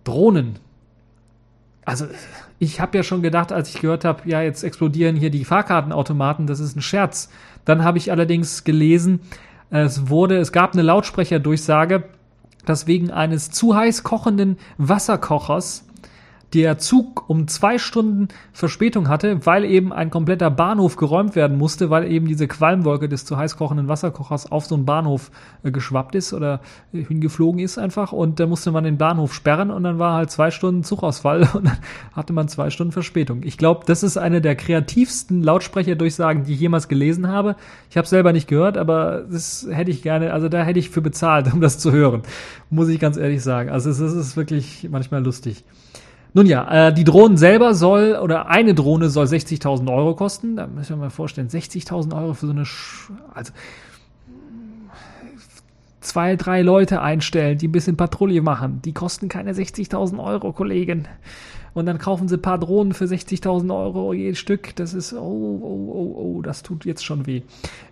[0.04, 0.60] Drohnen.
[1.86, 2.08] Also
[2.60, 6.48] ich habe ja schon gedacht, als ich gehört habe, ja, jetzt explodieren hier die Fahrkartenautomaten,
[6.48, 7.30] das ist ein Scherz.
[7.66, 9.20] Dann habe ich allerdings gelesen,
[9.70, 12.04] es wurde, es gab eine Lautsprecherdurchsage,
[12.66, 15.86] dass wegen eines zu heiß kochenden Wasserkochers
[16.54, 21.90] der Zug um zwei Stunden Verspätung hatte, weil eben ein kompletter Bahnhof geräumt werden musste,
[21.90, 25.32] weil eben diese Qualmwolke des zu heiß kochenden Wasserkochers auf so einen Bahnhof
[25.64, 29.84] äh, geschwappt ist oder hingeflogen ist einfach und da musste man den Bahnhof sperren und
[29.84, 31.78] dann war halt zwei Stunden Zugausfall und dann
[32.14, 33.42] hatte man zwei Stunden Verspätung.
[33.44, 37.56] Ich glaube, das ist eine der kreativsten Lautsprecherdurchsagen, die ich jemals gelesen habe.
[37.90, 41.02] Ich habe selber nicht gehört, aber das hätte ich gerne, also da hätte ich für
[41.02, 42.22] bezahlt, um das zu hören,
[42.70, 43.72] muss ich ganz ehrlich sagen.
[43.72, 45.64] Also es ist wirklich manchmal lustig.
[46.34, 50.56] Nun ja, äh, die Drohnen selber soll, oder eine Drohne soll 60.000 Euro kosten.
[50.56, 53.54] Da müssen wir mal vorstellen, 60.000 Euro für so eine, Sch also
[56.02, 58.82] zwei, drei Leute einstellen, die ein bisschen Patrouille machen.
[58.84, 61.08] Die kosten keine 60.000 Euro, Kollegen.
[61.76, 64.76] Und dann kaufen sie ein paar Drohnen für 60.000 Euro jedes Stück.
[64.76, 67.42] Das ist, oh, oh, oh, oh, das tut jetzt schon weh.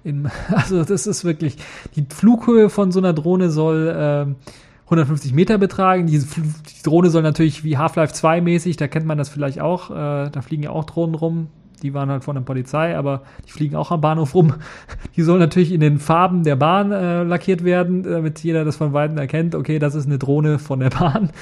[0.04, 1.58] In, also das ist wirklich,
[1.96, 3.88] die Flughöhe von so einer Drohne soll...
[3.88, 4.52] Äh,
[4.92, 6.06] 150 Meter betragen.
[6.06, 9.90] Die, die Drohne soll natürlich wie Half-Life 2 mäßig, da kennt man das vielleicht auch,
[9.90, 11.48] äh, da fliegen ja auch Drohnen rum.
[11.82, 14.54] Die waren halt von der Polizei, aber die fliegen auch am Bahnhof rum.
[15.16, 18.94] Die sollen natürlich in den Farben der Bahn äh, lackiert werden, damit jeder das von
[18.94, 19.56] Weitem erkennt.
[19.56, 21.32] Okay, das ist eine Drohne von der Bahn.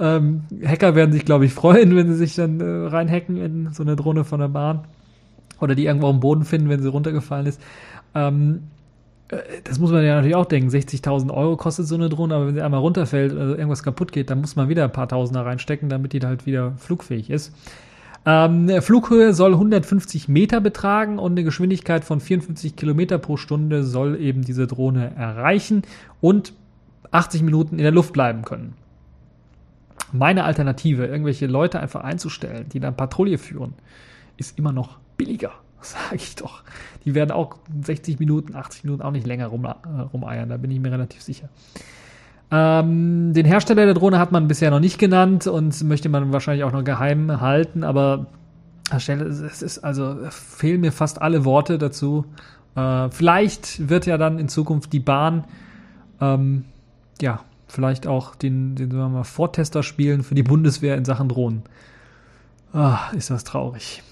[0.00, 3.82] Ähm, Hacker werden sich, glaube ich, freuen, wenn sie sich dann äh, reinhacken in so
[3.82, 4.84] eine Drohne von der Bahn.
[5.60, 7.60] Oder die irgendwo am Boden finden, wenn sie runtergefallen ist.
[8.14, 8.81] Ähm, äh,
[9.64, 10.68] das muss man ja natürlich auch denken.
[10.68, 14.30] 60.000 Euro kostet so eine Drohne, aber wenn sie einmal runterfällt oder irgendwas kaputt geht,
[14.30, 17.54] dann muss man wieder ein paar Tausender reinstecken, damit die halt wieder flugfähig ist.
[18.24, 24.20] Ähm, Flughöhe soll 150 Meter betragen und eine Geschwindigkeit von 54 Kilometer pro Stunde soll
[24.20, 25.82] eben diese Drohne erreichen
[26.20, 26.52] und
[27.10, 28.74] 80 Minuten in der Luft bleiben können.
[30.12, 33.72] Meine Alternative, irgendwelche Leute einfach einzustellen, die dann Patrouille führen,
[34.36, 35.52] ist immer noch billiger.
[35.84, 36.62] Sag ich doch.
[37.04, 40.70] Die werden auch 60 Minuten, 80 Minuten auch nicht länger rum, äh, rumeiern, da bin
[40.70, 41.48] ich mir relativ sicher.
[42.50, 46.64] Ähm, den Hersteller der Drohne hat man bisher noch nicht genannt und möchte man wahrscheinlich
[46.64, 48.26] auch noch geheim halten, aber
[48.90, 49.08] es
[49.62, 52.26] ist also fehlen mir fast alle Worte dazu.
[52.76, 55.44] Äh, vielleicht wird ja dann in Zukunft die Bahn
[56.20, 56.66] ähm,
[57.22, 61.30] ja vielleicht auch den, den sagen wir mal, Vortester spielen für die Bundeswehr in Sachen
[61.30, 61.62] Drohnen.
[62.74, 64.02] Ah, ist das traurig.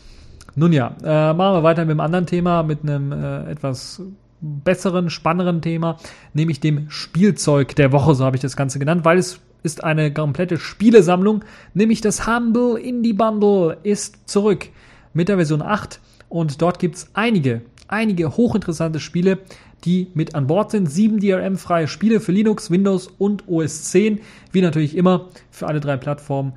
[0.56, 4.02] Nun ja, äh, machen wir weiter mit einem anderen Thema, mit einem äh, etwas
[4.40, 5.98] besseren, spannenderen Thema,
[6.32, 10.12] nämlich dem Spielzeug der Woche, so habe ich das Ganze genannt, weil es ist eine
[10.12, 11.44] komplette Spielesammlung,
[11.74, 14.68] nämlich das Humble Indie Bundle ist zurück
[15.12, 19.38] mit der Version 8 und dort gibt es einige, einige hochinteressante Spiele,
[19.84, 20.90] die mit an Bord sind.
[20.90, 24.20] Sieben DRM-freie Spiele für Linux, Windows und OS 10,
[24.52, 26.52] wie natürlich immer für alle drei Plattformen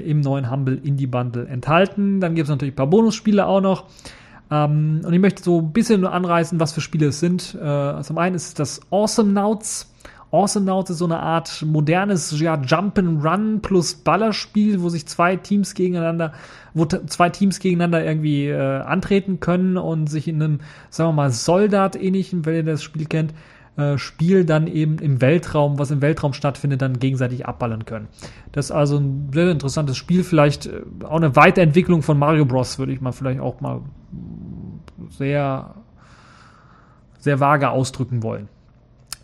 [0.00, 2.20] im neuen Humble Indie Bundle enthalten.
[2.20, 3.84] Dann gibt es natürlich ein paar Bonusspiele auch noch.
[4.50, 7.54] Ähm, und ich möchte so ein bisschen nur anreißen, was für Spiele es sind.
[7.54, 9.92] Äh, zum einen ist das Awesome Nauts.
[10.32, 15.74] Awesome Nauts ist so eine Art modernes ja, Jump'n'Run plus Ballerspiel, wo sich zwei Teams
[15.74, 16.32] gegeneinander,
[16.74, 21.30] wo zwei Teams gegeneinander irgendwie äh, antreten können und sich in einem, sagen wir mal,
[21.30, 23.34] Soldat-ähnlichen, wenn ihr das Spiel kennt,
[23.76, 28.08] äh, Spiel dann eben im Weltraum, was im Weltraum stattfindet, dann gegenseitig abballern können.
[28.52, 32.78] Das ist also ein sehr interessantes Spiel, vielleicht äh, auch eine Weiterentwicklung von Mario Bros,
[32.78, 33.82] würde ich mal vielleicht auch mal
[35.10, 35.74] sehr,
[37.18, 38.48] sehr vage ausdrücken wollen.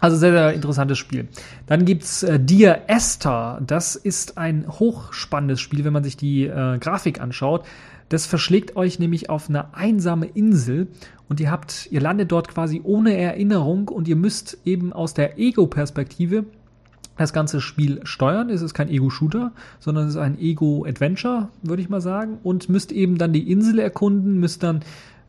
[0.01, 1.29] Also sehr, sehr interessantes Spiel.
[1.67, 3.61] Dann gibt's äh, Dear Esther.
[3.65, 7.65] Das ist ein hochspannendes Spiel, wenn man sich die äh, Grafik anschaut.
[8.13, 10.89] Das verschlägt euch nämlich auf eine einsame Insel
[11.31, 15.39] und ihr habt, ihr landet dort quasi ohne Erinnerung und ihr müsst eben aus der
[15.39, 16.45] Ego-Perspektive
[17.17, 18.51] das ganze Spiel steuern.
[18.51, 22.37] Es ist kein Ego-Shooter, sondern es ist ein Ego-Adventure, würde ich mal sagen.
[22.43, 24.81] Und müsst eben dann die Insel erkunden, müsst dann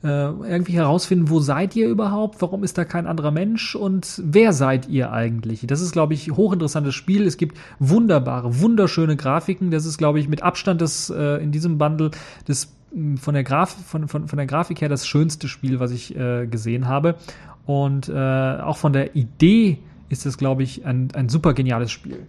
[0.03, 4.51] äh, irgendwie herausfinden, wo seid ihr überhaupt, warum ist da kein anderer Mensch und wer
[4.51, 5.65] seid ihr eigentlich?
[5.65, 7.25] Das ist, glaube ich, hochinteressantes Spiel.
[7.25, 9.71] Es gibt wunderbare, wunderschöne Grafiken.
[9.71, 12.11] Das ist, glaube ich, mit Abstand das äh, in diesem Bundle
[12.45, 12.73] das
[13.15, 16.47] von der, Graf von, von, von der Grafik her das schönste Spiel, was ich äh,
[16.47, 17.15] gesehen habe.
[17.65, 19.79] Und äh, auch von der Idee
[20.09, 22.27] ist es, glaube ich, ein, ein super geniales Spiel.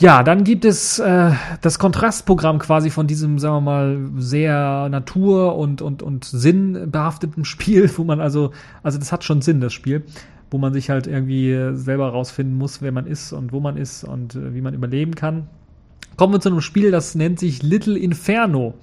[0.00, 5.56] Ja, dann gibt es äh, das Kontrastprogramm quasi von diesem, sagen wir mal, sehr natur-
[5.56, 8.52] und, und, und sinnbehafteten Spiel, wo man also,
[8.84, 10.04] also das hat schon Sinn, das Spiel,
[10.52, 14.04] wo man sich halt irgendwie selber rausfinden muss, wer man ist und wo man ist
[14.04, 15.48] und äh, wie man überleben kann.
[16.16, 18.74] Kommen wir zu einem Spiel, das nennt sich Little Inferno.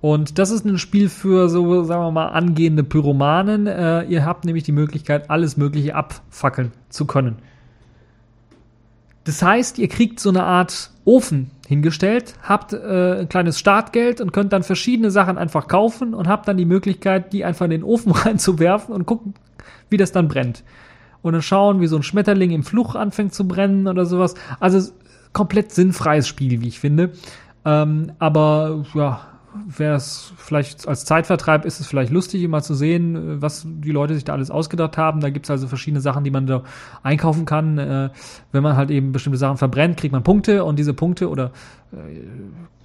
[0.00, 3.68] Und das ist ein Spiel für so, sagen wir mal, angehende Pyromanen.
[3.68, 7.36] Äh, ihr habt nämlich die Möglichkeit, alles Mögliche abfackeln zu können.
[9.24, 14.32] Das heißt, ihr kriegt so eine Art Ofen hingestellt, habt äh, ein kleines Startgeld und
[14.32, 17.84] könnt dann verschiedene Sachen einfach kaufen und habt dann die Möglichkeit, die einfach in den
[17.84, 19.34] Ofen reinzuwerfen und gucken,
[19.88, 20.64] wie das dann brennt.
[21.22, 24.34] Und dann schauen, wie so ein Schmetterling im Fluch anfängt zu brennen oder sowas.
[24.58, 24.90] Also
[25.32, 27.12] komplett sinnfreies Spiel, wie ich finde.
[27.64, 29.20] Ähm, aber ja,
[29.66, 34.14] wäre es vielleicht als Zeitvertreib ist es vielleicht lustig, immer zu sehen, was die Leute
[34.14, 35.20] sich da alles ausgedacht haben.
[35.20, 36.62] Da gibt es also verschiedene Sachen, die man da
[37.02, 37.78] einkaufen kann.
[37.78, 38.10] Äh,
[38.52, 41.52] wenn man halt eben bestimmte Sachen verbrennt, kriegt man Punkte und diese Punkte oder
[41.92, 41.96] äh,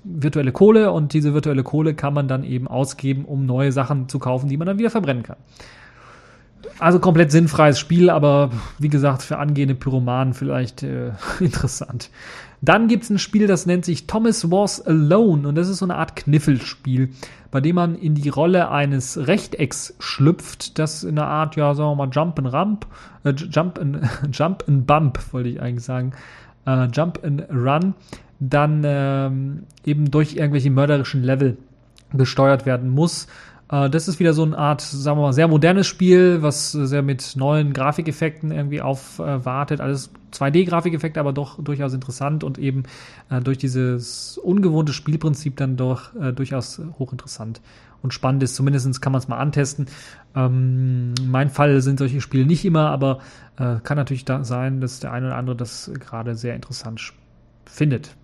[0.03, 4.19] virtuelle Kohle und diese virtuelle Kohle kann man dann eben ausgeben, um neue Sachen zu
[4.19, 5.37] kaufen, die man dann wieder verbrennen kann.
[6.79, 12.09] Also komplett sinnfreies Spiel, aber wie gesagt, für angehende Pyromanen vielleicht äh, interessant.
[12.65, 15.47] Dann gibt es ein Spiel, das nennt sich Thomas Was Alone.
[15.47, 17.09] Und das ist so eine Art Kniffelspiel,
[17.51, 21.91] bei dem man in die Rolle eines Rechtecks schlüpft, das in einer Art, ja, sagen
[21.91, 22.87] wir mal, Jump and Ramp,
[23.23, 23.99] äh, Jump and,
[24.31, 26.13] Jump and Bump, wollte ich eigentlich sagen,
[26.65, 27.93] äh, Jump and Run,
[28.39, 31.57] dann ähm, eben durch irgendwelche mörderischen Level
[32.13, 33.27] gesteuert werden muss
[33.67, 37.35] das ist wieder so eine Art, sagen wir mal, sehr modernes Spiel, was sehr mit
[37.35, 39.81] neuen Grafikeffekten irgendwie aufwartet.
[39.81, 42.83] Alles 2D-Grafikeffekte, aber doch durchaus interessant und eben
[43.29, 47.61] äh, durch dieses ungewohnte Spielprinzip dann doch äh, durchaus hochinteressant
[48.03, 48.55] und spannend ist.
[48.55, 49.87] Zumindest kann man es mal antesten.
[50.35, 53.19] Ähm, mein Fall sind solche Spiele nicht immer, aber
[53.57, 57.13] äh, kann natürlich da sein, dass der eine oder andere das gerade sehr interessant
[57.65, 58.15] findet.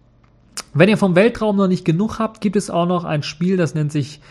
[0.73, 3.73] Wenn ihr vom Weltraum noch nicht genug habt, gibt es auch noch ein Spiel, das
[3.73, 4.21] nennt sich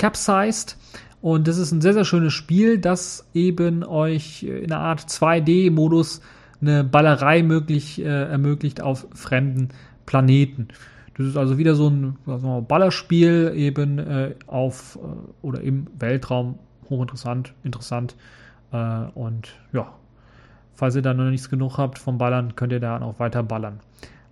[0.00, 0.76] Capsized.
[1.20, 6.22] Und das ist ein sehr, sehr schönes Spiel, das eben euch in einer Art 2D-Modus
[6.62, 9.68] eine Ballerei möglich, äh, ermöglicht auf fremden
[10.06, 10.68] Planeten.
[11.16, 16.58] Das ist also wieder so ein wir, Ballerspiel eben äh, auf äh, oder im Weltraum.
[16.88, 18.16] Hochinteressant, interessant.
[18.72, 19.92] Äh, und ja,
[20.74, 23.80] falls ihr da noch nichts genug habt vom Ballern, könnt ihr da noch weiter ballern.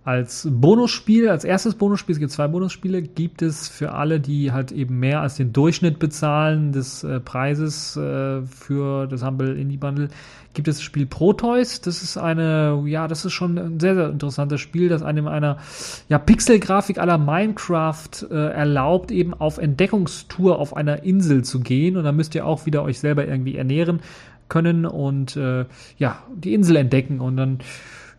[0.05, 4.71] Als Bonusspiel, als erstes Bonusspiel, es gibt zwei Bonusspiele, gibt es für alle, die halt
[4.71, 10.07] eben mehr als den Durchschnitt bezahlen des äh, Preises äh, für das Humble Indie Bundle,
[10.53, 11.81] gibt es das Spiel Proteus.
[11.81, 15.57] Das ist eine, ja, das ist schon ein sehr, sehr interessantes Spiel, das einem einer
[16.07, 21.97] ja, Pixelgrafik aller Minecraft äh, erlaubt, eben auf Entdeckungstour auf einer Insel zu gehen.
[21.97, 23.99] Und dann müsst ihr auch wieder euch selber irgendwie ernähren
[24.47, 25.65] können und äh,
[25.97, 27.59] ja, die Insel entdecken und dann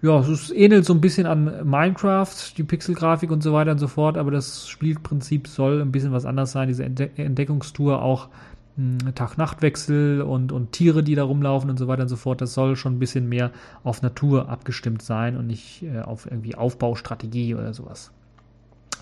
[0.03, 3.88] ja, es ähnelt so ein bisschen an Minecraft, die Pixelgrafik und so weiter und so
[3.88, 6.68] fort, aber das Spielprinzip soll ein bisschen was anders sein.
[6.68, 8.28] Diese Entdeckungstour auch
[8.76, 12.40] hm, Tag-Nacht-Wechsel und, und Tiere, die da rumlaufen und so weiter und so fort.
[12.40, 13.51] Das soll schon ein bisschen mehr
[13.84, 18.11] auf Natur abgestimmt sein und nicht äh, auf irgendwie Aufbaustrategie oder sowas.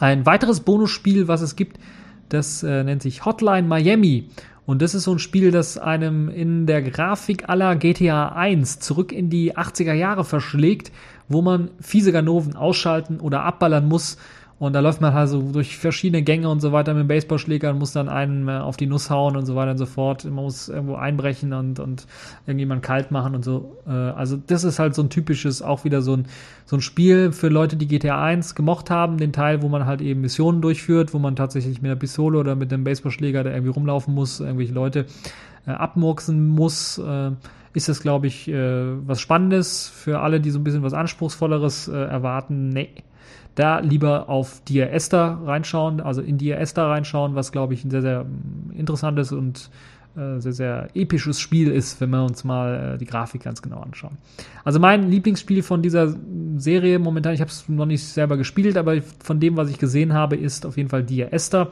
[0.01, 1.79] Ein weiteres Bonusspiel, was es gibt,
[2.29, 4.31] das äh, nennt sich Hotline Miami.
[4.69, 9.13] Und das ist so ein Spiel, das einem in der Grafik aller GTA 1 zurück
[9.13, 10.93] in die 80er Jahre verschlägt,
[11.27, 14.19] wo man fiese Ganoven ausschalten oder abballern muss
[14.59, 17.71] und da läuft man halt so durch verschiedene Gänge und so weiter mit dem Baseballschläger
[17.71, 20.25] und muss dann einen äh, auf die Nuss hauen und so weiter und so fort.
[20.25, 22.07] Man muss irgendwo einbrechen und, und
[22.45, 23.77] irgendjemand kalt machen und so.
[23.87, 26.27] Äh, also das ist halt so ein typisches, auch wieder so ein,
[26.67, 30.01] so ein Spiel für Leute, die GTA 1 gemocht haben, den Teil, wo man halt
[30.01, 33.71] eben Missionen durchführt, wo man tatsächlich mit einer Pistole oder mit einem Baseballschläger da irgendwie
[33.71, 35.07] rumlaufen muss, irgendwelche Leute
[35.69, 36.99] äh, abmurksen muss.
[36.99, 37.31] Äh,
[37.75, 41.87] ist das, glaube ich, äh, was Spannendes für alle, die so ein bisschen was Anspruchsvolleres
[41.87, 42.71] äh, erwarten.
[42.71, 42.89] Nee,
[43.59, 47.91] da lieber auf Dear Esther reinschauen, also in Dear Esther reinschauen, was glaube ich ein
[47.91, 49.71] sehr, sehr mm, interessantes und
[50.17, 53.81] äh, sehr, sehr episches Spiel ist, wenn wir uns mal äh, die Grafik ganz genau
[53.81, 54.17] anschauen.
[54.65, 56.15] Also mein Lieblingsspiel von dieser
[56.57, 60.13] Serie momentan, ich habe es noch nicht selber gespielt, aber von dem, was ich gesehen
[60.13, 61.71] habe, ist auf jeden Fall Dia Esther.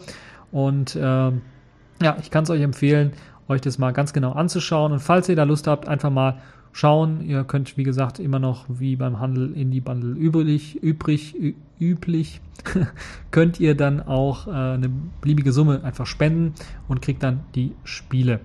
[0.50, 3.12] Und äh, ja, ich kann es euch empfehlen,
[3.48, 4.92] euch das mal ganz genau anzuschauen.
[4.92, 6.38] Und falls ihr da Lust habt, einfach mal
[6.76, 7.22] schauen.
[7.22, 11.34] Ihr könnt, wie gesagt, immer noch wie beim Handel Indie-Bundle übrig, übrig,
[11.80, 12.42] üblich,
[13.30, 14.90] könnt ihr dann auch äh, eine
[15.22, 16.52] beliebige Summe einfach spenden
[16.86, 18.40] und kriegt dann die Spiele.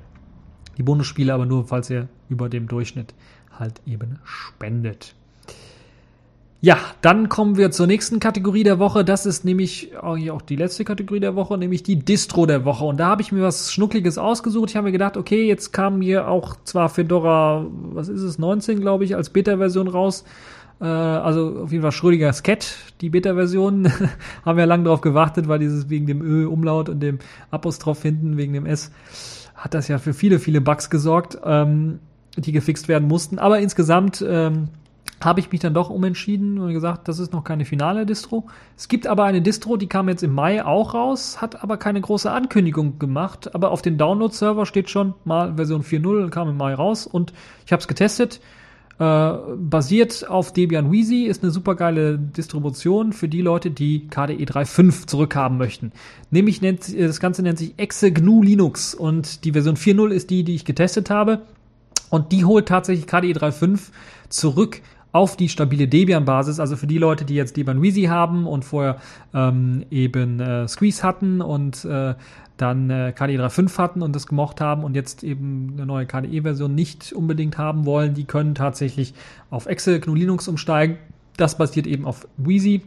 [0.78, 3.14] Die Bonusspiele aber nur, falls ihr über dem Durchschnitt
[3.60, 5.14] halt eben spendet.
[6.64, 9.04] Ja, dann kommen wir zur nächsten Kategorie der Woche.
[9.04, 12.86] Das ist nämlich auch die letzte Kategorie der Woche, nämlich die Distro der Woche.
[12.86, 14.70] Und da habe ich mir was Schnuckliges ausgesucht.
[14.70, 18.80] Ich habe mir gedacht, okay, jetzt kam hier auch zwar Fedora, was ist es, 19,
[18.80, 20.24] glaube ich, als Beta-Version raus.
[20.80, 23.92] Äh, also auf jeden Fall Schrödingers Cat, die Beta-Version.
[24.46, 27.18] haben wir lange drauf gewartet, weil dieses wegen dem Ö-Umlaut und dem
[27.50, 28.92] Apostroph hinten, wegen dem S,
[29.56, 31.98] hat das ja für viele, viele Bugs gesorgt, ähm,
[32.38, 33.40] die gefixt werden mussten.
[33.40, 34.24] Aber insgesamt...
[34.28, 34.68] Ähm,
[35.26, 38.48] habe ich mich dann doch umentschieden und gesagt, das ist noch keine finale Distro.
[38.78, 42.02] Es gibt aber eine Distro, die kam jetzt im Mai auch raus, hat aber keine
[42.02, 43.54] große Ankündigung gemacht.
[43.54, 47.34] Aber auf den Download-Server steht schon mal Version 4.0 und kam im Mai raus und
[47.66, 48.42] ich habe es getestet.
[49.02, 54.44] Äh, basiert auf Debian Wheezy, ist eine super geile Distribution für die Leute, die KDE
[54.44, 55.92] 3.5 zurückhaben möchten.
[56.30, 60.44] Nämlich nennt das Ganze nennt sich Exe GNU Linux und die Version 4.0 ist die,
[60.44, 61.42] die ich getestet habe.
[62.12, 63.90] Und die holt tatsächlich KDE 3.5
[64.30, 68.64] zurück auf die stabile Debian-Basis, also für die Leute, die jetzt Debian Wheezy haben und
[68.64, 68.98] vorher
[69.34, 72.16] ähm, eben äh, Squeeze hatten und äh,
[72.58, 76.74] dann äh, KDE 3.5 hatten und das gemocht haben und jetzt eben eine neue KDE-Version
[76.74, 79.14] nicht unbedingt haben wollen, die können tatsächlich
[79.50, 80.98] auf Excel GNU Linux umsteigen.
[81.38, 82.82] Das basiert eben auf Wheezy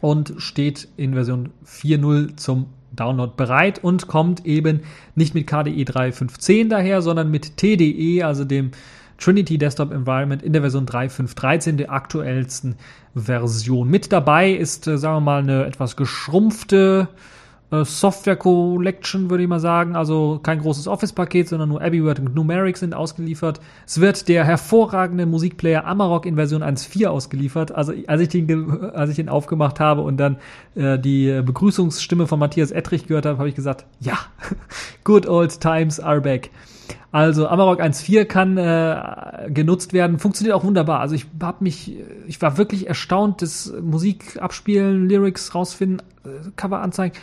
[0.00, 4.80] und steht in Version 4.0 zum Download bereit und kommt eben
[5.14, 8.70] nicht mit KDE 3.5.10 daher, sondern mit TDE, also dem
[9.18, 12.76] Trinity Desktop Environment in der Version 3.5.13, der aktuellsten
[13.14, 13.88] Version.
[13.88, 17.08] Mit dabei ist, äh, sagen wir mal, eine etwas geschrumpfte
[17.70, 19.96] Software Collection, würde ich mal sagen.
[19.96, 23.60] Also kein großes Office-Paket, sondern nur Abbey-Word und Numeric sind ausgeliefert.
[23.84, 27.72] Es wird der hervorragende Musikplayer Amarok in Version 1.4 ausgeliefert.
[27.72, 30.36] Also als ich den, als ich den aufgemacht habe und dann
[30.76, 34.16] äh, die Begrüßungsstimme von Matthias Ettrich gehört habe, habe ich gesagt, ja,
[35.04, 36.50] good old times are back.
[37.10, 41.00] Also Amarok 1.4 kann äh, genutzt werden, funktioniert auch wunderbar.
[41.00, 41.96] Also ich habe mich,
[42.26, 47.16] ich war wirklich erstaunt, das Musik abspielen, Lyrics rausfinden, äh, Cover anzeigen.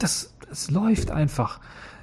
[0.00, 1.60] Das, das läuft einfach.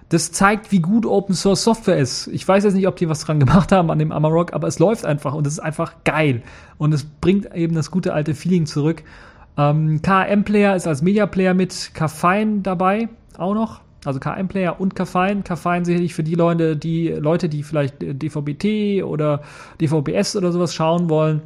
[0.09, 2.27] Das zeigt, wie gut Open Source Software ist.
[2.27, 4.79] Ich weiß jetzt nicht, ob die was dran gemacht haben an dem Amarok, aber es
[4.79, 6.43] läuft einfach und es ist einfach geil.
[6.77, 9.03] Und es bringt eben das gute alte Feeling zurück.
[9.57, 13.81] Ähm, KM Player ist als Media Player mit Kafein dabei, auch noch.
[14.05, 15.43] Also KM-Player und Kafein.
[15.43, 19.41] Kafein sicherlich für die Leute, die Leute, die vielleicht DVB-T oder
[19.81, 21.41] DVB-S oder sowas schauen wollen.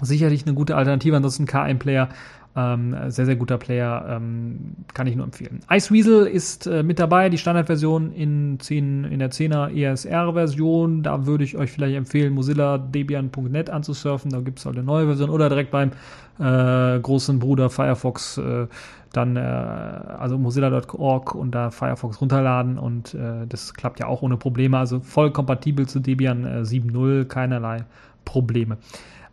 [0.00, 1.16] Sicherlich eine gute Alternative.
[1.16, 2.08] Ansonsten KM-Player
[2.56, 5.60] ähm, sehr, sehr guter Player, ähm, kann ich nur empfehlen.
[5.70, 11.02] Iceweasel ist äh, mit dabei, die Standardversion in, 10, in der 10er ESR-Version.
[11.02, 14.30] Da würde ich euch vielleicht empfehlen, Mozilla Debian.net anzusurfen.
[14.30, 15.90] Da gibt es halt eine neue Version oder direkt beim
[16.38, 18.66] äh, großen Bruder Firefox äh,
[19.12, 24.36] dann äh, also mozilla.org und da Firefox runterladen und äh, das klappt ja auch ohne
[24.36, 24.78] Probleme.
[24.78, 27.84] Also voll kompatibel zu Debian äh, 7.0, keinerlei
[28.24, 28.76] Probleme.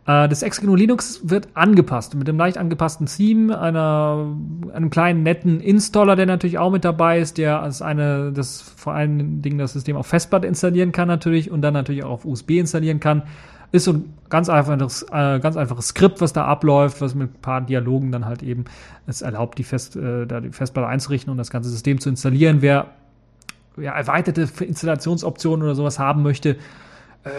[0.06, 4.36] Äh, das Exegnu Linux wird angepasst mit dem leicht angepassten Theme, einer,
[4.72, 8.94] einem kleinen netten Installer, der natürlich auch mit dabei ist, der als eine, das vor
[8.94, 12.52] allen Dingen das System auf Festplatte installieren kann natürlich und dann natürlich auch auf USB
[12.52, 13.22] installieren kann.
[13.72, 17.40] Ist so ein ganz einfaches, äh, ganz einfaches Skript, was da abläuft, was mit ein
[17.42, 18.64] paar Dialogen dann halt eben
[19.08, 22.62] es erlaubt, die, Fest, äh, da die Festplatte einzurichten und das ganze System zu installieren.
[22.62, 22.86] Wer
[23.76, 26.50] ja, erweiterte Installationsoptionen oder sowas haben möchte,
[27.24, 27.30] äh,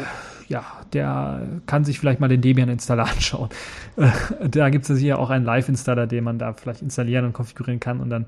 [0.48, 3.50] ja, der kann sich vielleicht mal den Debian-Installer anschauen.
[3.96, 4.10] Äh,
[4.50, 8.00] da gibt es ja auch einen Live-Installer, den man da vielleicht installieren und konfigurieren kann
[8.00, 8.26] und dann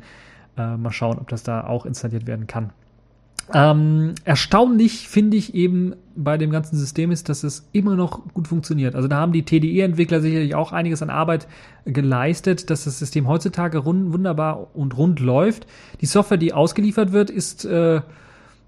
[0.58, 2.72] äh, mal schauen, ob das da auch installiert werden kann.
[3.52, 8.48] Ähm, erstaunlich finde ich eben bei dem ganzen System ist, dass es immer noch gut
[8.48, 8.94] funktioniert.
[8.94, 11.48] Also da haben die TDE-Entwickler sicherlich auch einiges an Arbeit
[11.86, 15.66] geleistet, dass das System heutzutage rund, wunderbar und rund läuft.
[16.02, 18.02] Die Software, die ausgeliefert wird, ist äh,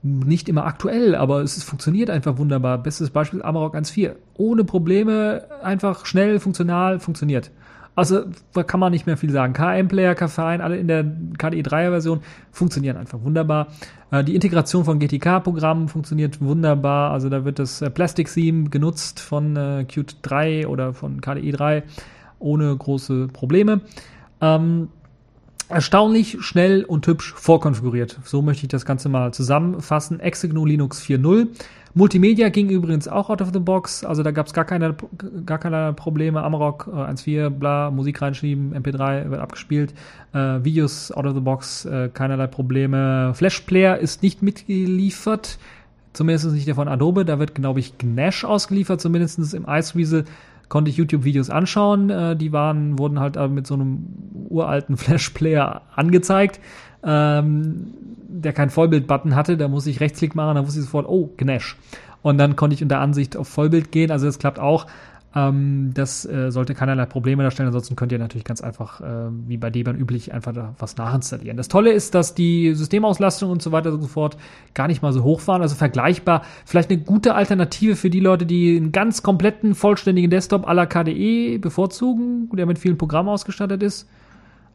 [0.03, 2.77] nicht immer aktuell, aber es funktioniert einfach wunderbar.
[2.77, 4.15] Bestes Beispiel Amarok 1.4.
[4.35, 7.51] Ohne Probleme, einfach schnell, funktional, funktioniert.
[7.93, 8.23] Also
[8.53, 9.53] da kann man nicht mehr viel sagen.
[9.53, 11.03] KM-Player, Kafein, alle in der
[11.37, 12.21] KDE 3er-Version
[12.51, 13.67] funktionieren einfach wunderbar.
[14.11, 17.11] Äh, die Integration von GTK-Programmen funktioniert wunderbar.
[17.11, 21.51] Also da wird das äh, Plastic Theme genutzt von äh, Qt 3 oder von KDE
[21.51, 21.83] 3
[22.39, 23.81] ohne große Probleme.
[24.39, 24.87] Ähm,
[25.71, 28.19] erstaunlich schnell und hübsch vorkonfiguriert.
[28.23, 30.19] So möchte ich das Ganze mal zusammenfassen.
[30.19, 31.47] Exegnu Linux 4.0.
[31.93, 34.95] Multimedia ging übrigens auch out of the box, also da gab es gar keine,
[35.45, 36.41] gar keine Probleme.
[36.41, 39.93] Amarok äh, 1.4, bla, Musik reinschieben, MP3 wird abgespielt,
[40.33, 43.33] äh, Videos out of the box, äh, keinerlei Probleme.
[43.33, 45.59] Flash Player ist nicht mitgeliefert,
[46.13, 50.25] zumindest nicht der von Adobe, da wird, glaube ich, Gnash ausgeliefert, zumindest im Iceweasel
[50.71, 52.09] konnte ich YouTube-Videos anschauen.
[52.09, 54.07] Äh, die waren, wurden halt mit so einem
[54.49, 56.61] uralten Flash-Player angezeigt,
[57.03, 57.93] ähm,
[58.29, 59.57] der keinen Vollbild-Button hatte.
[59.57, 61.75] Da muss ich Rechtsklick machen, dann wusste ich sofort, oh, Gnash.
[62.21, 64.11] Und dann konnte ich unter Ansicht auf Vollbild gehen.
[64.11, 64.87] Also das klappt auch.
[65.33, 67.67] Ähm, das äh, sollte keinerlei Probleme darstellen.
[67.67, 71.57] Ansonsten könnt ihr natürlich ganz einfach, äh, wie bei Debian üblich, einfach da was nachinstallieren.
[71.57, 74.37] Das Tolle ist, dass die Systemauslastung und so weiter und so fort
[74.73, 75.61] gar nicht mal so hoch waren.
[75.61, 76.43] Also vergleichbar.
[76.65, 80.85] Vielleicht eine gute Alternative für die Leute, die einen ganz kompletten, vollständigen Desktop à la
[80.85, 84.07] KDE bevorzugen, der mit vielen Programmen ausgestattet ist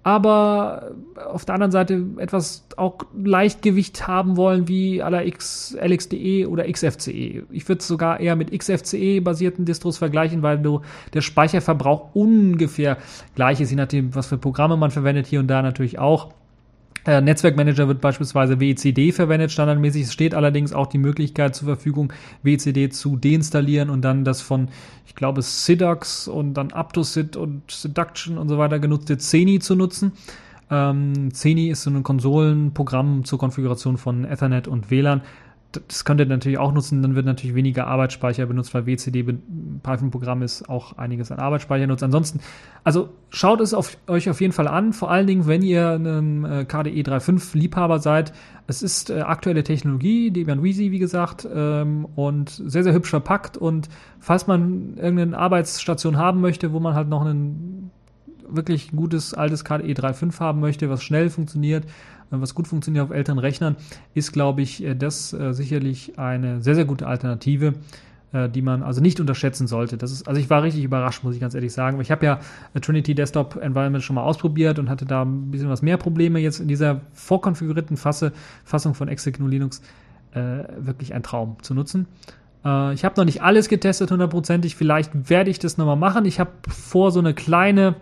[0.06, 6.70] aber auf der anderen Seite etwas auch Leichtgewicht haben wollen wie la X, LXDE oder
[6.70, 7.42] XFCE.
[7.50, 10.82] Ich würde es sogar eher mit XFCE-basierten Distros vergleichen, weil du
[11.12, 12.98] der Speicherverbrauch ungefähr
[13.34, 16.32] gleich ist, je nachdem, was für Programme man verwendet, hier und da natürlich auch.
[17.06, 20.02] Äh, Netzwerkmanager wird beispielsweise WCD verwendet, standardmäßig.
[20.02, 24.68] Es steht allerdings auch die Möglichkeit zur Verfügung, WCD zu deinstallieren und dann das von,
[25.06, 30.12] ich glaube, SIDAX und dann AptoSid und Seduction und so weiter genutzte Zeni zu nutzen.
[30.68, 35.22] Ähm, Zeni ist so ein Konsolenprogramm zur Konfiguration von Ethernet und WLAN
[35.72, 39.22] das könnt ihr natürlich auch nutzen, dann wird natürlich weniger Arbeitsspeicher benutzt, weil WCD
[39.82, 42.02] Python-Programm ist auch einiges an Arbeitsspeicher nutzt.
[42.02, 42.40] Ansonsten,
[42.84, 46.66] also schaut es auf, euch auf jeden Fall an, vor allen Dingen, wenn ihr ein
[46.68, 48.32] KDE 3.5 Liebhaber seid.
[48.68, 53.56] Es ist äh, aktuelle Technologie, Debian Wheezy, wie gesagt, ähm, und sehr, sehr hübsch verpackt.
[53.56, 53.88] Und
[54.18, 57.90] falls man irgendeine Arbeitsstation haben möchte, wo man halt noch ein
[58.48, 61.84] wirklich gutes altes KDE 3.5 haben möchte, was schnell funktioniert,
[62.30, 63.76] was gut funktioniert auf älteren Rechnern,
[64.14, 67.74] ist, glaube ich, äh, das äh, sicherlich eine sehr, sehr gute Alternative
[68.32, 69.96] äh, die man also nicht unterschätzen sollte.
[69.96, 72.00] Das ist, also ich war richtig überrascht, muss ich ganz ehrlich sagen.
[72.00, 72.40] Ich habe ja
[72.80, 76.40] Trinity Desktop Environment schon mal ausprobiert und hatte da ein bisschen was mehr Probleme.
[76.40, 78.32] Jetzt in dieser vorkonfigurierten Fasse,
[78.64, 79.80] Fassung von Exegnu Linux
[80.32, 82.08] äh, wirklich ein Traum zu nutzen.
[82.64, 84.74] Äh, ich habe noch nicht alles getestet, hundertprozentig.
[84.74, 86.24] Vielleicht werde ich das nochmal machen.
[86.24, 87.94] Ich habe vor, so eine kleine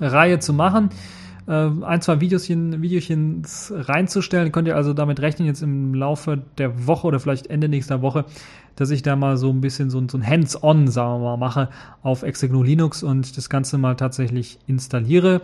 [0.00, 4.52] Reihe zu machen äh, ein, zwei Videochen, Videochen reinzustellen.
[4.52, 8.24] Könnt ihr also damit rechnen, jetzt im Laufe der Woche oder vielleicht Ende nächster Woche,
[8.76, 11.68] dass ich da mal so ein bisschen so, so ein Hands-on, sagen wir mal, mache
[12.02, 15.42] auf Exegno Linux und das Ganze mal tatsächlich installiere.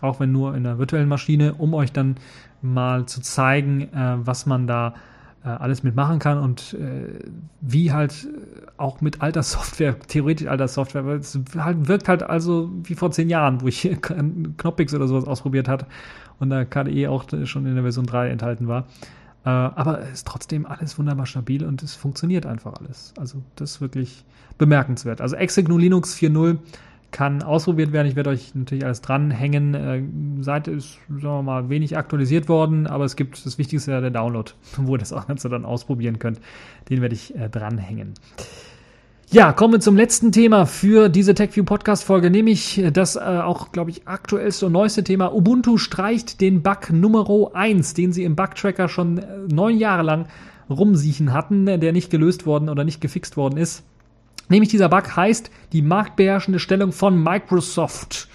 [0.00, 2.16] Auch wenn nur in einer virtuellen Maschine, um euch dann
[2.62, 4.92] mal zu zeigen, äh, was man da äh,
[5.50, 7.18] alles mitmachen kann und äh,
[7.60, 8.26] wie halt
[8.76, 13.10] auch mit alter Software, theoretisch alter Software, weil es halt, wirkt halt also wie vor
[13.10, 13.82] zehn Jahren, wo ich
[14.56, 15.86] Knoppix oder sowas ausprobiert hat
[16.38, 18.86] und da KDE auch schon in der Version 3 enthalten war.
[19.44, 23.12] Äh, aber es ist trotzdem alles wunderbar stabil und es funktioniert einfach alles.
[23.18, 24.24] Also das ist wirklich
[24.56, 25.20] bemerkenswert.
[25.20, 26.58] Also Exegnu Linux 4.0
[27.14, 28.08] kann ausprobiert werden.
[28.08, 29.74] Ich werde euch natürlich alles dranhängen.
[29.74, 34.00] Äh, Seite ist, sagen wir mal, wenig aktualisiert worden, aber es gibt das Wichtigste ja
[34.00, 36.40] der Download, wo ihr das Ganze dann ausprobieren könnt.
[36.90, 38.14] Den werde ich äh, dranhängen.
[39.30, 43.70] Ja, kommen wir zum letzten Thema für diese TechView Podcast Folge, nämlich das äh, auch,
[43.70, 45.32] glaube ich, aktuellste und neueste Thema.
[45.32, 50.26] Ubuntu streicht den Bug Nummer 1, den sie im Bug-Tracker schon äh, neun Jahre lang
[50.68, 53.84] rumsiechen hatten, der nicht gelöst worden oder nicht gefixt worden ist.
[54.48, 58.28] Nämlich dieser Bug heißt die marktbeherrschende Stellung von Microsoft.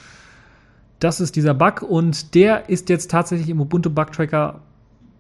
[1.00, 4.62] Das ist dieser Bug und der ist jetzt tatsächlich im Ubuntu Bug Tracker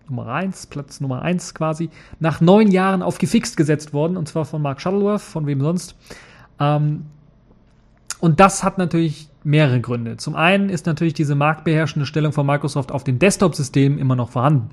[0.09, 4.45] Nummer 1, Platz Nummer 1 quasi, nach neun Jahren auf gefixt gesetzt worden und zwar
[4.45, 5.95] von Mark Shuttleworth, von wem sonst.
[6.59, 7.05] Ähm,
[8.19, 10.17] und das hat natürlich mehrere Gründe.
[10.17, 14.69] Zum einen ist natürlich diese marktbeherrschende Stellung von Microsoft auf den Desktop-Systemen immer noch vorhanden.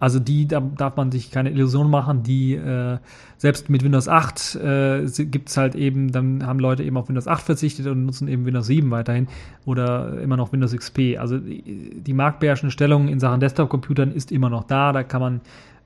[0.00, 2.96] Also die, da darf man sich keine Illusion machen, die äh,
[3.36, 7.28] selbst mit Windows 8 äh, gibt es halt eben, dann haben Leute eben auf Windows
[7.28, 9.28] 8 verzichtet und nutzen eben Windows 7 weiterhin
[9.66, 11.18] oder immer noch Windows XP.
[11.18, 15.40] Also die, die marktbeherrschende Stellung in Sachen Desktop-Computern ist immer noch da, da kann man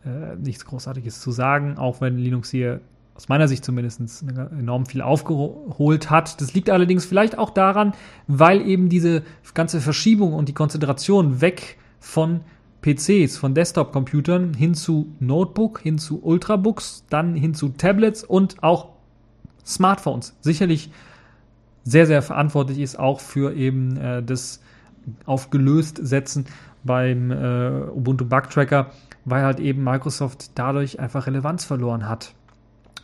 [0.04, 2.80] äh, nichts Großartiges zu sagen, auch wenn Linux hier
[3.16, 4.00] aus meiner Sicht zumindest
[4.58, 6.40] enorm viel aufgeholt hat.
[6.40, 7.94] Das liegt allerdings vielleicht auch daran,
[8.26, 9.22] weil eben diese
[9.54, 12.40] ganze Verschiebung und die Konzentration weg von
[12.84, 18.90] PCs, von Desktop-Computern hin zu Notebook, hin zu Ultrabooks, dann hin zu Tablets und auch
[19.64, 20.36] Smartphones.
[20.42, 20.90] Sicherlich
[21.84, 24.60] sehr, sehr verantwortlich ist auch für eben äh, das
[25.24, 26.44] aufgelöst setzen
[26.82, 28.90] beim äh, Ubuntu Bug Tracker,
[29.24, 32.34] weil halt eben Microsoft dadurch einfach Relevanz verloren hat.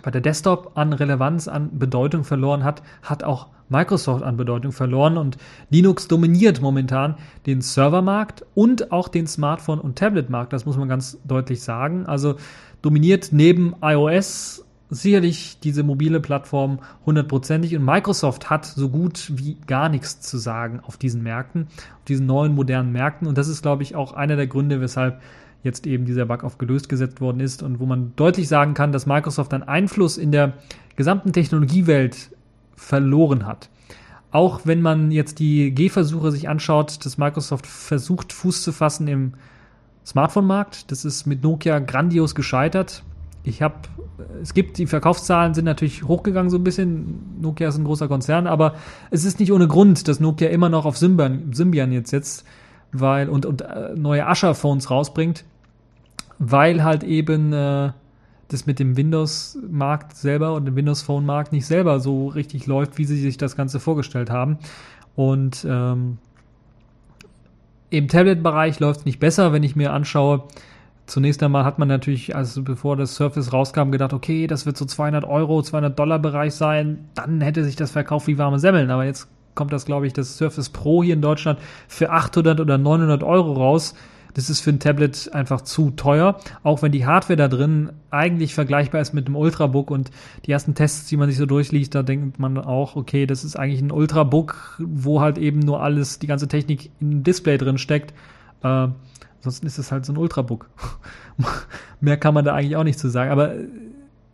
[0.03, 5.17] Bei der Desktop an Relevanz, an Bedeutung verloren hat, hat auch Microsoft an Bedeutung verloren
[5.17, 5.37] und
[5.71, 10.53] Linux dominiert momentan den Servermarkt und auch den Smartphone- und Tabletmarkt.
[10.53, 12.07] Das muss man ganz deutlich sagen.
[12.07, 12.35] Also
[12.83, 19.89] dominiert neben iOS sicherlich diese mobile Plattform hundertprozentig und Microsoft hat so gut wie gar
[19.89, 23.85] nichts zu sagen auf diesen Märkten, auf diesen neuen modernen Märkten und das ist, glaube
[23.85, 25.21] ich, auch einer der Gründe, weshalb
[25.63, 28.93] jetzt eben dieser Bug auf gelöst gesetzt worden ist und wo man deutlich sagen kann,
[28.93, 30.55] dass Microsoft einen Einfluss in der
[30.97, 32.31] gesamten Technologiewelt
[32.77, 33.69] verloren hat.
[34.33, 39.33] Auch wenn man jetzt die Gehversuche sich anschaut, dass Microsoft versucht, Fuß zu fassen im
[40.07, 40.91] Smartphone-Markt.
[40.91, 43.03] Das ist mit Nokia grandios gescheitert.
[43.43, 43.75] Ich habe,
[44.43, 47.39] es gibt, die Verkaufszahlen sind natürlich hochgegangen so ein bisschen.
[47.41, 48.75] Nokia ist ein großer Konzern, aber
[49.11, 52.45] es ist nicht ohne Grund, dass Nokia immer noch auf Symbian, Symbian jetzt setzt,
[52.93, 55.45] weil, und, und äh, neue Asher-Phones rausbringt,
[56.41, 57.93] weil halt eben äh,
[58.49, 63.05] das mit dem Windows-Markt selber und dem Windows Phone-Markt nicht selber so richtig läuft, wie
[63.05, 64.59] sie sich das Ganze vorgestellt haben.
[65.15, 66.17] Und ähm,
[67.91, 70.45] im Tablet-Bereich läuft es nicht besser, wenn ich mir anschaue.
[71.07, 74.87] Zunächst einmal hat man natürlich, also bevor das Surface rauskam, gedacht, okay, das wird so
[74.87, 77.09] 200 Euro, 200 Dollar Bereich sein.
[77.15, 78.91] Dann hätte sich das verkauft wie warme Semmeln.
[78.91, 82.79] Aber jetzt kommt das, glaube ich, das Surface Pro hier in Deutschland für 800 oder
[82.79, 83.95] 900 Euro raus.
[84.35, 88.55] Das ist für ein Tablet einfach zu teuer, auch wenn die Hardware da drin eigentlich
[88.55, 90.11] vergleichbar ist mit einem Ultrabook und
[90.47, 93.57] die ersten Tests, die man sich so durchliest, da denkt man auch, okay, das ist
[93.57, 98.13] eigentlich ein Ultrabook, wo halt eben nur alles, die ganze Technik im Display drin steckt.
[98.63, 98.89] Äh,
[99.39, 100.69] ansonsten ist es halt so ein Ultrabook.
[102.01, 103.55] Mehr kann man da eigentlich auch nicht zu sagen, aber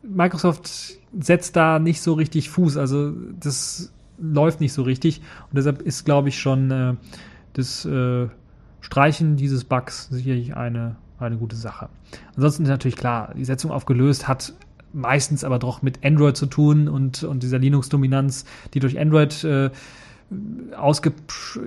[0.02, 5.20] Microsoft setzt da nicht so richtig Fuß, also das läuft nicht so richtig
[5.50, 6.94] und deshalb ist, glaube ich, schon äh,
[7.52, 8.28] das äh,
[8.86, 11.88] Streichen dieses Bugs sicherlich eine, eine gute Sache.
[12.36, 14.52] Ansonsten ist natürlich klar, die Setzung aufgelöst hat
[14.92, 19.70] meistens aber doch mit Android zu tun und, und dieser Linux-Dominanz, die durch Android äh,
[20.76, 21.12] ausge,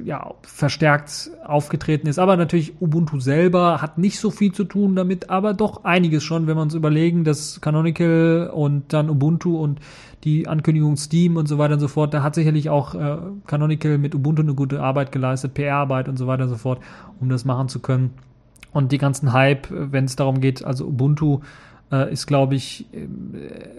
[0.03, 2.19] ja, verstärkt aufgetreten ist.
[2.19, 6.45] Aber natürlich Ubuntu selber hat nicht so viel zu tun damit, aber doch einiges schon,
[6.45, 9.79] wenn wir uns überlegen, dass Canonical und dann Ubuntu und
[10.25, 13.97] die Ankündigung Steam und so weiter und so fort, da hat sicherlich auch äh, Canonical
[13.97, 16.81] mit Ubuntu eine gute Arbeit geleistet, PR-Arbeit und so weiter und so fort,
[17.21, 18.11] um das machen zu können.
[18.73, 21.39] Und die ganzen Hype, wenn es darum geht, also Ubuntu
[21.91, 23.07] äh, ist, glaube ich, äh,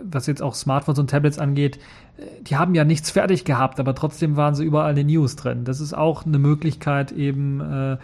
[0.03, 1.77] was jetzt auch Smartphones und Tablets angeht,
[2.17, 5.37] äh, die haben ja nichts fertig gehabt, aber trotzdem waren sie überall in den News
[5.37, 5.65] drin.
[5.65, 7.97] Das ist auch eine Möglichkeit, eben äh,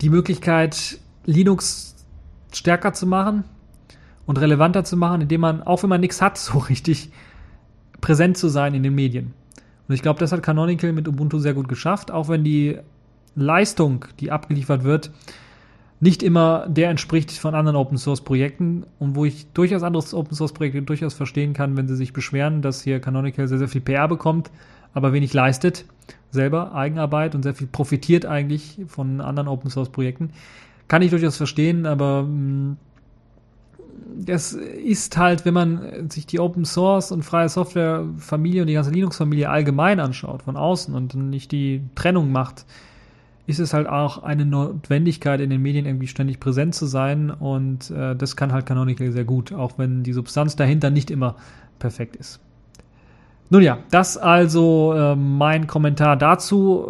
[0.00, 1.96] die Möglichkeit, Linux
[2.52, 3.44] stärker zu machen
[4.26, 7.10] und relevanter zu machen, indem man, auch wenn man nichts hat, so richtig
[8.00, 9.34] präsent zu sein in den Medien.
[9.88, 12.78] Und ich glaube, das hat Canonical mit Ubuntu sehr gut geschafft, auch wenn die
[13.34, 15.10] Leistung, die abgeliefert wird,
[16.00, 20.34] nicht immer der entspricht von anderen Open Source Projekten und wo ich durchaus andere Open
[20.34, 23.82] Source Projekte durchaus verstehen kann, wenn sie sich beschweren, dass hier Canonical sehr, sehr viel
[23.82, 24.50] PR bekommt,
[24.94, 25.84] aber wenig leistet,
[26.30, 30.30] selber Eigenarbeit und sehr viel profitiert eigentlich von anderen Open Source Projekten.
[30.88, 32.76] Kann ich durchaus verstehen, aber mh, mm,
[34.24, 38.74] das ist halt, wenn man sich die Open Source und freie Software Familie und die
[38.74, 42.64] ganze Linux Familie allgemein anschaut, von außen und nicht die Trennung macht,
[43.46, 47.30] ist es halt auch eine Notwendigkeit, in den Medien irgendwie ständig präsent zu sein.
[47.30, 51.36] Und äh, das kann halt Canonical sehr gut, auch wenn die Substanz dahinter nicht immer
[51.78, 52.40] perfekt ist.
[53.50, 56.88] Nun ja, das also äh, mein Kommentar dazu.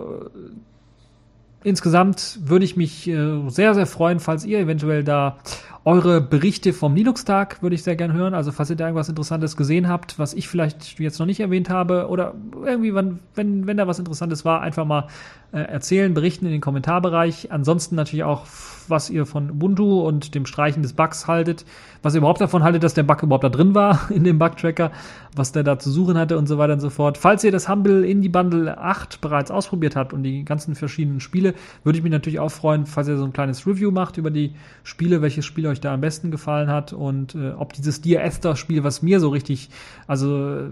[1.63, 5.39] Insgesamt würde ich mich äh, sehr, sehr freuen, falls ihr eventuell da
[5.85, 8.35] eure Berichte vom Linux-Tag würde ich sehr gerne hören.
[8.35, 11.71] Also, falls ihr da irgendwas Interessantes gesehen habt, was ich vielleicht jetzt noch nicht erwähnt
[11.71, 15.07] habe oder irgendwie, wenn, wenn, wenn da was Interessantes war, einfach mal
[15.53, 17.51] äh, erzählen, berichten in den Kommentarbereich.
[17.51, 18.47] Ansonsten natürlich auch,
[18.89, 21.65] was ihr von Ubuntu und dem Streichen des Bugs haltet,
[22.03, 24.91] was ihr überhaupt davon haltet, dass der Bug überhaupt da drin war in dem Bug-Tracker,
[25.35, 27.17] was der da zu suchen hatte und so weiter und so fort.
[27.17, 31.55] Falls ihr das Humble Indie Bundle 8 bereits ausprobiert habt und die ganzen verschiedenen Spiele,
[31.85, 34.55] würde ich mich natürlich auch freuen, falls ihr so ein kleines Review macht über die
[34.83, 38.57] Spiele, welches Spiel euch da am besten gefallen hat und äh, ob dieses Dear Esther
[38.57, 39.71] Spiel, was mir so richtig,
[40.07, 40.69] also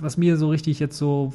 [0.00, 1.32] was mir so richtig jetzt so,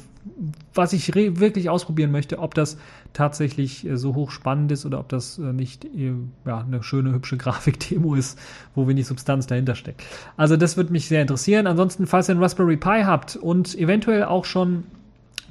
[0.74, 2.78] was ich wirklich ausprobieren möchte, ob das
[3.12, 6.12] tatsächlich äh, so hoch spannend ist oder ob das äh, nicht äh,
[6.46, 8.38] ja, eine schöne, hübsche Grafik-Demo ist,
[8.74, 10.02] wo wenig Substanz dahinter steckt.
[10.36, 11.66] Also das würde mich sehr interessieren.
[11.66, 14.84] Ansonsten, falls ihr einen Raspberry Pi habt und eventuell auch schon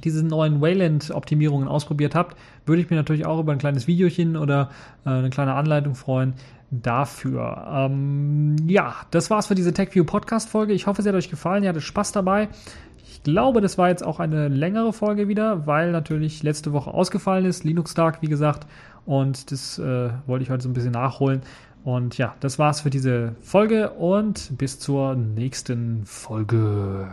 [0.04, 2.36] diese neuen Wayland-Optimierungen ausprobiert habt,
[2.66, 4.70] würde ich mir natürlich auch über ein kleines Videochen oder
[5.04, 6.34] äh, eine kleine Anleitung freuen
[6.72, 7.66] dafür.
[7.70, 10.72] Ähm, ja, das war's für diese TechView Podcast-Folge.
[10.72, 11.62] Ich hoffe, sie hat euch gefallen.
[11.62, 12.48] Ihr hattet Spaß dabei.
[12.96, 17.44] Ich glaube, das war jetzt auch eine längere Folge wieder, weil natürlich letzte Woche ausgefallen
[17.44, 17.62] ist.
[17.62, 18.66] Linux Tag, wie gesagt.
[19.04, 21.42] Und das äh, wollte ich heute so ein bisschen nachholen,
[21.84, 27.08] Und ja, das war's für diese Folge und bis zur nächsten Folge.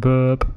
[0.00, 0.49] Burp.